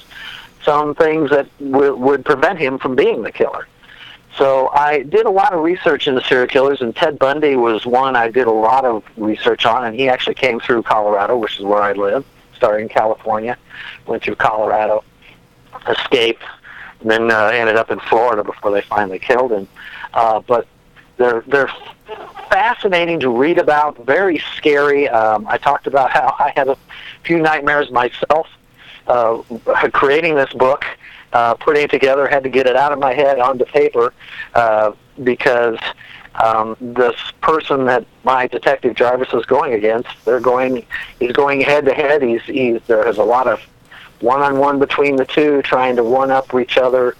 some 0.62 0.94
things 0.94 1.28
that 1.28 1.46
w- 1.58 1.94
would 1.94 2.24
prevent 2.24 2.58
him 2.58 2.78
from 2.78 2.96
being 2.96 3.22
the 3.22 3.30
killer. 3.30 3.68
So 4.36 4.68
I 4.70 5.02
did 5.02 5.26
a 5.26 5.30
lot 5.30 5.52
of 5.52 5.62
research 5.62 6.08
into 6.08 6.22
serial 6.24 6.48
killers, 6.48 6.80
and 6.80 6.94
Ted 6.94 7.18
Bundy 7.18 7.54
was 7.54 7.86
one 7.86 8.16
I 8.16 8.28
did 8.30 8.46
a 8.46 8.52
lot 8.52 8.84
of 8.84 9.04
research 9.16 9.64
on, 9.64 9.84
and 9.84 9.94
he 9.94 10.08
actually 10.08 10.34
came 10.34 10.58
through 10.58 10.82
Colorado, 10.82 11.36
which 11.36 11.58
is 11.58 11.64
where 11.64 11.82
I 11.82 11.92
live. 11.92 12.24
Started 12.56 12.82
in 12.82 12.88
California, 12.88 13.56
went 14.06 14.22
through 14.22 14.36
Colorado, 14.36 15.04
escaped, 15.88 16.42
and 17.00 17.10
then 17.10 17.30
uh, 17.30 17.46
ended 17.46 17.76
up 17.76 17.90
in 17.90 18.00
Florida 18.00 18.42
before 18.42 18.72
they 18.72 18.80
finally 18.80 19.18
killed 19.18 19.52
him. 19.52 19.68
Uh, 20.14 20.40
but 20.40 20.66
they're 21.16 21.44
they're 21.46 21.70
fascinating 22.50 23.20
to 23.20 23.30
read 23.30 23.58
about, 23.58 24.04
very 24.04 24.42
scary. 24.56 25.08
Um, 25.08 25.46
I 25.46 25.58
talked 25.58 25.86
about 25.86 26.10
how 26.10 26.34
I 26.40 26.52
had 26.56 26.68
a 26.68 26.76
few 27.22 27.38
nightmares 27.38 27.90
myself 27.90 28.48
uh, 29.06 29.42
creating 29.92 30.34
this 30.34 30.52
book 30.52 30.84
uh, 31.34 31.54
putting 31.54 31.82
it 31.82 31.90
together, 31.90 32.26
had 32.28 32.44
to 32.44 32.48
get 32.48 32.66
it 32.66 32.76
out 32.76 32.92
of 32.92 32.98
my 32.98 33.12
head 33.12 33.38
onto 33.40 33.64
paper 33.66 34.14
uh, 34.54 34.92
because 35.22 35.78
um, 36.42 36.76
this 36.80 37.16
person 37.40 37.84
that 37.86 38.06
my 38.22 38.46
detective 38.46 38.94
Jarvis 38.94 39.32
is 39.34 39.44
going 39.44 39.74
against, 39.74 40.08
they're 40.24 40.40
going, 40.40 40.86
he's 41.18 41.32
going 41.32 41.60
head 41.60 41.84
to 41.86 41.92
head. 41.92 42.22
He's, 42.22 42.42
he's 42.42 42.80
there's 42.86 43.18
a 43.18 43.24
lot 43.24 43.48
of 43.48 43.60
one-on-one 44.20 44.78
between 44.78 45.16
the 45.16 45.24
two, 45.24 45.60
trying 45.62 45.96
to 45.96 46.04
one-up 46.04 46.54
each 46.54 46.78
other, 46.78 47.16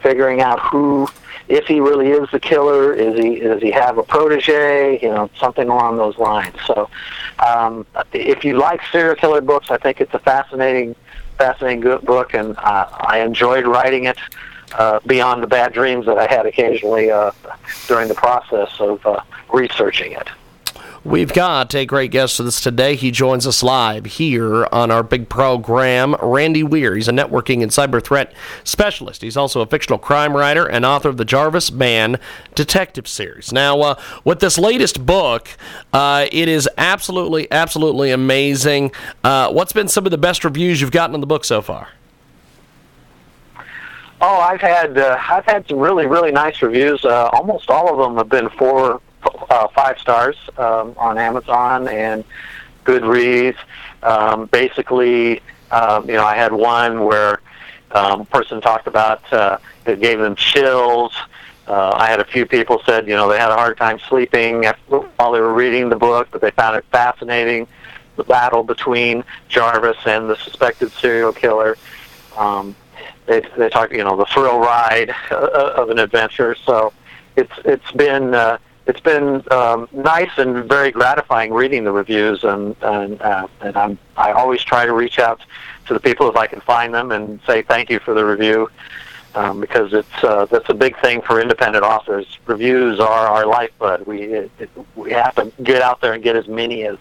figuring 0.00 0.40
out 0.40 0.58
who, 0.60 1.08
if 1.48 1.66
he 1.66 1.78
really 1.78 2.10
is 2.10 2.28
the 2.30 2.40
killer, 2.40 2.92
is 2.92 3.16
he 3.16 3.40
does 3.40 3.62
he 3.62 3.70
have 3.70 3.96
a 3.96 4.02
protege, 4.02 4.98
you 5.00 5.08
know, 5.08 5.30
something 5.38 5.68
along 5.68 5.96
those 5.96 6.18
lines. 6.18 6.56
So, 6.66 6.90
um, 7.44 7.86
if 8.12 8.44
you 8.44 8.58
like 8.58 8.80
serial 8.90 9.14
killer 9.14 9.40
books, 9.40 9.70
I 9.70 9.76
think 9.76 10.00
it's 10.00 10.14
a 10.14 10.18
fascinating 10.18 10.94
fascinating 11.42 11.80
good 11.80 12.02
book, 12.02 12.34
and 12.34 12.56
uh, 12.58 12.86
I 12.92 13.20
enjoyed 13.20 13.66
writing 13.66 14.04
it. 14.04 14.18
Uh, 14.72 15.00
beyond 15.06 15.42
the 15.42 15.46
bad 15.46 15.70
dreams 15.74 16.06
that 16.06 16.16
I 16.16 16.26
had 16.26 16.46
occasionally 16.46 17.10
uh, 17.10 17.32
during 17.88 18.08
the 18.08 18.14
process 18.14 18.70
of 18.80 19.04
uh, 19.04 19.20
researching 19.52 20.12
it. 20.12 20.28
We've 21.04 21.32
got 21.32 21.74
a 21.74 21.84
great 21.84 22.12
guest 22.12 22.38
with 22.38 22.46
us 22.46 22.60
today. 22.60 22.94
He 22.94 23.10
joins 23.10 23.44
us 23.44 23.64
live 23.64 24.04
here 24.04 24.68
on 24.70 24.92
our 24.92 25.02
big 25.02 25.28
program. 25.28 26.14
Randy 26.22 26.62
Weir. 26.62 26.94
He's 26.94 27.08
a 27.08 27.12
networking 27.12 27.60
and 27.60 27.72
cyber 27.72 28.00
threat 28.00 28.32
specialist. 28.62 29.20
He's 29.20 29.36
also 29.36 29.62
a 29.62 29.66
fictional 29.66 29.98
crime 29.98 30.36
writer 30.36 30.64
and 30.64 30.84
author 30.84 31.08
of 31.08 31.16
the 31.16 31.24
Jarvis 31.24 31.72
Mann 31.72 32.20
detective 32.54 33.08
series. 33.08 33.52
Now, 33.52 33.80
uh, 33.80 34.00
with 34.22 34.38
this 34.38 34.58
latest 34.58 35.04
book, 35.04 35.48
uh, 35.92 36.26
it 36.30 36.46
is 36.46 36.68
absolutely, 36.78 37.50
absolutely 37.50 38.12
amazing. 38.12 38.92
Uh, 39.24 39.50
what's 39.50 39.72
been 39.72 39.88
some 39.88 40.04
of 40.04 40.12
the 40.12 40.18
best 40.18 40.44
reviews 40.44 40.80
you've 40.80 40.92
gotten 40.92 41.14
on 41.14 41.20
the 41.20 41.26
book 41.26 41.44
so 41.44 41.60
far? 41.62 41.88
Oh, 44.20 44.38
I've 44.38 44.60
had 44.60 44.96
uh, 44.96 45.18
I've 45.20 45.46
had 45.46 45.66
some 45.66 45.78
really 45.78 46.06
really 46.06 46.30
nice 46.30 46.62
reviews. 46.62 47.04
Uh, 47.04 47.28
almost 47.32 47.68
all 47.70 47.92
of 47.92 47.98
them 47.98 48.16
have 48.18 48.28
been 48.28 48.48
four 48.50 49.00
uh, 49.50 49.68
five 49.68 49.98
stars 49.98 50.36
um, 50.58 50.94
on 50.96 51.18
Amazon 51.18 51.88
and 51.88 52.24
Goodreads. 52.84 53.56
Um, 54.02 54.46
basically, 54.46 55.40
um, 55.70 56.08
you 56.08 56.16
know, 56.16 56.24
I 56.24 56.36
had 56.36 56.52
one 56.52 57.04
where 57.04 57.40
um, 57.92 58.22
a 58.22 58.24
person 58.24 58.60
talked 58.60 58.86
about 58.86 59.30
uh, 59.32 59.58
it 59.86 60.00
gave 60.00 60.18
them 60.18 60.34
chills. 60.36 61.12
Uh, 61.66 61.92
I 61.94 62.08
had 62.08 62.20
a 62.20 62.24
few 62.24 62.44
people 62.44 62.82
said, 62.84 63.06
you 63.06 63.14
know, 63.14 63.28
they 63.28 63.38
had 63.38 63.50
a 63.50 63.56
hard 63.56 63.76
time 63.76 63.98
sleeping 64.08 64.64
while 64.88 65.32
they 65.32 65.40
were 65.40 65.54
reading 65.54 65.88
the 65.88 65.96
book, 65.96 66.28
but 66.30 66.40
they 66.40 66.50
found 66.50 66.76
it 66.76 66.84
fascinating. 66.90 67.68
The 68.16 68.24
battle 68.24 68.62
between 68.62 69.24
Jarvis 69.48 69.96
and 70.04 70.28
the 70.28 70.36
suspected 70.36 70.90
serial 70.92 71.32
killer. 71.32 71.78
Um, 72.36 72.74
they 73.26 73.42
they 73.56 73.68
talk, 73.68 73.92
you 73.92 74.04
know, 74.04 74.16
the 74.16 74.26
thrill 74.26 74.58
ride 74.58 75.14
uh, 75.30 75.74
of 75.76 75.90
an 75.90 75.98
adventure. 75.98 76.54
So 76.54 76.92
it's 77.36 77.52
it's 77.64 77.90
been 77.92 78.34
uh, 78.34 78.58
it's 78.86 79.00
been 79.00 79.42
um, 79.52 79.88
nice 79.92 80.30
and 80.38 80.64
very 80.64 80.90
gratifying 80.90 81.52
reading 81.52 81.84
the 81.84 81.92
reviews, 81.92 82.42
and 82.44 82.74
and 82.82 83.20
uh, 83.22 83.46
and 83.60 83.76
I'm 83.76 83.98
I 84.16 84.32
always 84.32 84.62
try 84.62 84.86
to 84.86 84.92
reach 84.92 85.18
out 85.18 85.40
to 85.86 85.94
the 85.94 86.00
people 86.00 86.28
if 86.28 86.36
I 86.36 86.46
can 86.46 86.60
find 86.60 86.92
them 86.92 87.12
and 87.12 87.40
say 87.46 87.62
thank 87.62 87.90
you 87.90 88.00
for 88.00 88.14
the 88.14 88.24
review, 88.24 88.70
um, 89.34 89.60
because 89.60 89.92
it's 89.92 90.24
uh, 90.24 90.46
that's 90.46 90.68
a 90.68 90.74
big 90.74 90.98
thing 91.00 91.22
for 91.22 91.40
independent 91.40 91.84
authors. 91.84 92.38
Reviews 92.46 92.98
are 92.98 93.28
our 93.28 93.46
lifeblood. 93.46 94.06
We 94.06 94.22
it, 94.22 94.50
it, 94.58 94.70
we 94.96 95.12
have 95.12 95.34
to 95.36 95.52
get 95.62 95.80
out 95.80 96.00
there 96.00 96.14
and 96.14 96.22
get 96.22 96.36
as 96.36 96.48
many 96.48 96.84
as 96.84 96.98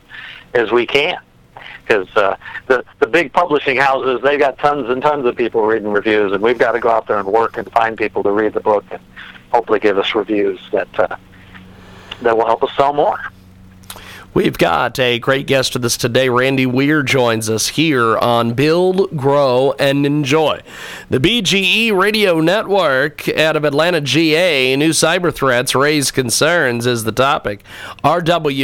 as 0.54 0.72
we 0.72 0.86
can. 0.86 1.20
Because 1.82 2.16
uh, 2.16 2.38
the 2.68 2.86
the 3.00 3.08
big 3.08 3.34
publishing 3.34 3.78
houses, 3.78 4.22
they've 4.22 4.40
got 4.40 4.60
tons 4.60 4.88
and 4.90 5.02
tons 5.02 5.26
of 5.26 5.36
people 5.36 5.66
reading 5.66 5.92
reviews, 5.92 6.32
and 6.32 6.42
we've 6.44 6.60
got 6.60 6.74
to 6.74 6.80
go 6.80 6.90
out 6.90 7.08
there 7.08 7.18
and 7.18 7.28
work 7.28 7.58
and 7.58 7.70
find 7.72 7.98
people 7.98 8.22
to 8.24 8.32
read 8.32 8.54
the 8.54 8.60
book 8.60 8.86
and 8.92 9.02
hopefully 9.52 9.80
give 9.80 9.98
us 9.98 10.16
reviews 10.16 10.60
that 10.72 11.00
uh, 11.00 11.18
that 12.22 12.38
will 12.38 12.46
help 12.46 12.64
us 12.64 12.76
sell 12.76 12.94
more. 12.94 13.18
We've 14.34 14.58
got 14.58 14.98
a 14.98 15.20
great 15.20 15.46
guest 15.46 15.74
with 15.74 15.84
us 15.84 15.98
today. 15.98 16.30
Randy 16.30 16.66
Weir 16.66 17.04
joins 17.04 17.50
us 17.50 17.68
here 17.68 18.18
on 18.18 18.54
Build, 18.54 19.18
Grow, 19.18 19.74
and 19.78 20.06
Enjoy. 20.06 20.62
The 21.10 21.20
BGE 21.20 21.94
Radio 21.94 22.40
Network 22.40 23.28
out 23.28 23.58
of 23.58 23.66
Atlanta, 23.66 24.00
GA, 24.00 24.78
new 24.78 24.92
cyber 24.92 25.34
threats 25.34 25.76
raise 25.76 26.12
concerns 26.12 26.86
is 26.86 27.04
the 27.04 27.12
topic. 27.12 27.62
RWEIR.net 28.06 28.64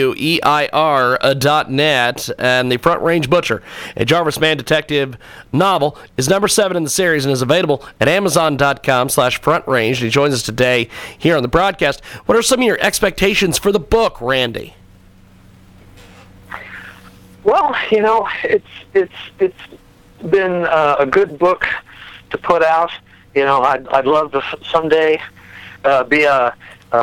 uh, 2.30 2.34
and 2.38 2.72
the 2.72 2.78
Front 2.78 3.02
Range 3.02 3.30
Butcher, 3.30 3.62
a 3.98 4.06
Jarvis 4.06 4.40
Mann 4.40 4.56
detective 4.56 5.18
novel, 5.52 5.98
is 6.16 6.30
number 6.30 6.48
seven 6.48 6.78
in 6.78 6.86
the 6.86 6.90
series 6.90 7.26
and 7.26 7.34
is 7.34 7.42
available 7.42 7.86
at 8.00 8.08
Amazon.com 8.08 9.10
slash 9.10 9.42
Front 9.42 9.68
Range. 9.68 9.98
He 9.98 10.10
joins 10.10 10.34
us 10.34 10.44
today 10.44 10.88
here 11.18 11.36
on 11.36 11.42
the 11.42 11.50
broadcast. 11.50 12.00
What 12.26 12.38
are 12.38 12.42
some 12.42 12.62
of 12.62 12.66
your 12.66 12.80
expectations 12.80 13.58
for 13.58 13.74
the 13.74 13.82
book, 13.82 14.22
Randy? 14.22 14.74
Well, 17.48 17.74
you 17.90 18.02
know, 18.02 18.28
it's 18.44 18.68
it's 18.94 19.20
it's 19.40 19.64
been 20.30 20.66
uh, 20.66 20.98
a 21.00 21.06
good 21.06 21.40
book 21.40 21.66
to 22.30 22.38
put 22.38 22.62
out. 22.62 22.92
You 23.34 23.46
know, 23.46 23.62
I'd 23.62 23.88
I'd 23.88 24.06
love 24.06 24.34
to 24.34 24.42
someday 24.70 25.22
uh, 25.86 26.04
be 26.04 26.24
a, 26.24 26.54
a, 26.92 26.98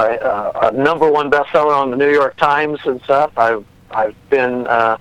a 0.65 0.73
number 0.73 1.11
one 1.11 1.31
bestseller 1.31 1.75
on 1.75 1.91
the 1.91 1.97
New 1.97 2.13
York 2.13 2.37
Times 2.37 2.79
and 2.85 3.01
stuff. 3.03 3.33
I've 3.39 3.65
I've 3.91 4.15
been 4.29 4.67
uh, 4.67 4.99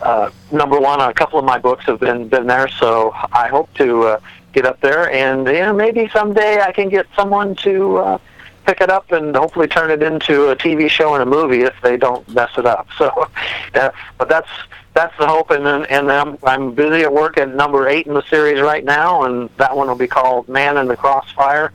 uh, 0.00 0.30
number 0.50 0.80
one 0.80 1.02
on 1.02 1.10
a 1.10 1.14
couple 1.14 1.38
of 1.38 1.44
my 1.44 1.58
books 1.58 1.84
have 1.84 2.00
been 2.00 2.28
been 2.28 2.46
there, 2.46 2.68
so 2.68 3.12
I 3.30 3.48
hope 3.48 3.68
to 3.74 4.04
uh, 4.04 4.20
get 4.54 4.64
up 4.64 4.80
there, 4.80 5.10
and 5.12 5.46
you 5.48 5.60
know, 5.60 5.74
maybe 5.74 6.08
someday 6.14 6.62
I 6.62 6.72
can 6.72 6.88
get 6.88 7.06
someone 7.14 7.56
to 7.56 7.98
uh, 7.98 8.18
pick 8.64 8.80
it 8.80 8.90
up 8.90 9.10
and 9.12 9.34
hopefully 9.34 9.66
turn 9.66 9.90
it 9.90 10.02
into 10.02 10.50
a 10.50 10.56
TV 10.56 10.88
show 10.88 11.14
and 11.14 11.22
a 11.22 11.26
movie 11.26 11.62
if 11.62 11.74
they 11.82 11.96
don't 11.96 12.26
mess 12.28 12.50
it 12.56 12.66
up. 12.66 12.88
So, 12.98 13.28
uh, 13.74 13.90
but 14.18 14.28
that's 14.28 14.48
that's 14.94 15.16
the 15.18 15.26
hope, 15.26 15.50
and 15.50 15.66
and 15.66 16.12
I'm 16.12 16.38
I'm 16.44 16.74
busy 16.74 17.02
at 17.02 17.12
work 17.12 17.38
at 17.38 17.52
number 17.54 17.88
eight 17.88 18.06
in 18.06 18.14
the 18.14 18.22
series 18.28 18.60
right 18.60 18.84
now, 18.84 19.24
and 19.24 19.48
that 19.56 19.76
one 19.76 19.88
will 19.88 19.96
be 19.96 20.06
called 20.06 20.48
Man 20.48 20.76
in 20.76 20.86
the 20.86 20.96
Crossfire, 20.96 21.72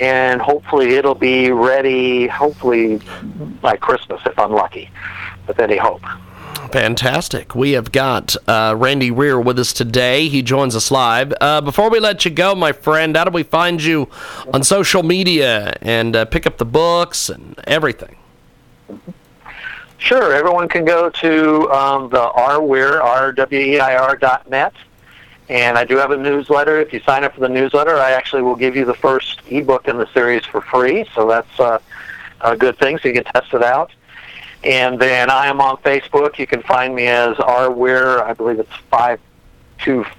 and 0.00 0.40
hopefully 0.40 0.94
it'll 0.94 1.14
be 1.14 1.50
ready 1.52 2.26
hopefully 2.26 3.00
by 3.60 3.76
Christmas 3.76 4.20
if 4.26 4.38
I'm 4.38 4.52
lucky, 4.52 4.90
with 5.46 5.60
any 5.60 5.76
hope. 5.76 6.02
Fantastic. 6.72 7.54
We 7.54 7.72
have 7.72 7.92
got 7.92 8.36
uh, 8.46 8.74
Randy 8.76 9.10
Weir 9.10 9.40
with 9.40 9.58
us 9.58 9.72
today. 9.72 10.28
He 10.28 10.42
joins 10.42 10.76
us 10.76 10.90
live. 10.90 11.32
Uh, 11.40 11.62
before 11.62 11.88
we 11.88 11.98
let 11.98 12.26
you 12.26 12.30
go, 12.30 12.54
my 12.54 12.72
friend, 12.72 13.16
how 13.16 13.24
do 13.24 13.30
we 13.30 13.42
find 13.42 13.82
you 13.82 14.08
on 14.52 14.62
social 14.62 15.02
media 15.02 15.74
and 15.80 16.14
uh, 16.14 16.24
pick 16.26 16.46
up 16.46 16.58
the 16.58 16.66
books 16.66 17.30
and 17.30 17.58
everything? 17.66 18.16
Sure. 19.96 20.34
Everyone 20.34 20.68
can 20.68 20.84
go 20.84 21.08
to 21.08 21.70
um, 21.72 22.10
the 22.10 22.30
rweir, 22.36 23.02
R-W-E-I-R 23.02 24.16
dot 24.16 24.50
net. 24.50 24.74
And 25.48 25.78
I 25.78 25.84
do 25.84 25.96
have 25.96 26.10
a 26.10 26.16
newsletter. 26.18 26.80
If 26.80 26.92
you 26.92 27.00
sign 27.00 27.24
up 27.24 27.34
for 27.34 27.40
the 27.40 27.48
newsletter, 27.48 27.96
I 27.96 28.10
actually 28.10 28.42
will 28.42 28.56
give 28.56 28.76
you 28.76 28.84
the 28.84 28.94
first 28.94 29.40
ebook 29.48 29.88
in 29.88 29.96
the 29.96 30.06
series 30.12 30.44
for 30.44 30.60
free. 30.60 31.08
So 31.14 31.26
that's 31.26 31.58
uh, 31.58 31.78
a 32.42 32.56
good 32.56 32.78
thing. 32.78 32.98
So 32.98 33.08
you 33.08 33.14
can 33.14 33.24
test 33.24 33.54
it 33.54 33.62
out. 33.62 33.90
And 34.64 34.98
then 34.98 35.30
I 35.30 35.46
am 35.46 35.60
on 35.60 35.76
Facebook. 35.78 36.38
You 36.38 36.46
can 36.46 36.62
find 36.62 36.94
me 36.94 37.06
as 37.06 37.38
R 37.38 37.70
Weir. 37.70 38.20
I 38.22 38.32
believe 38.32 38.58
it's 38.58 38.74
five 38.90 39.20
two 39.78 40.04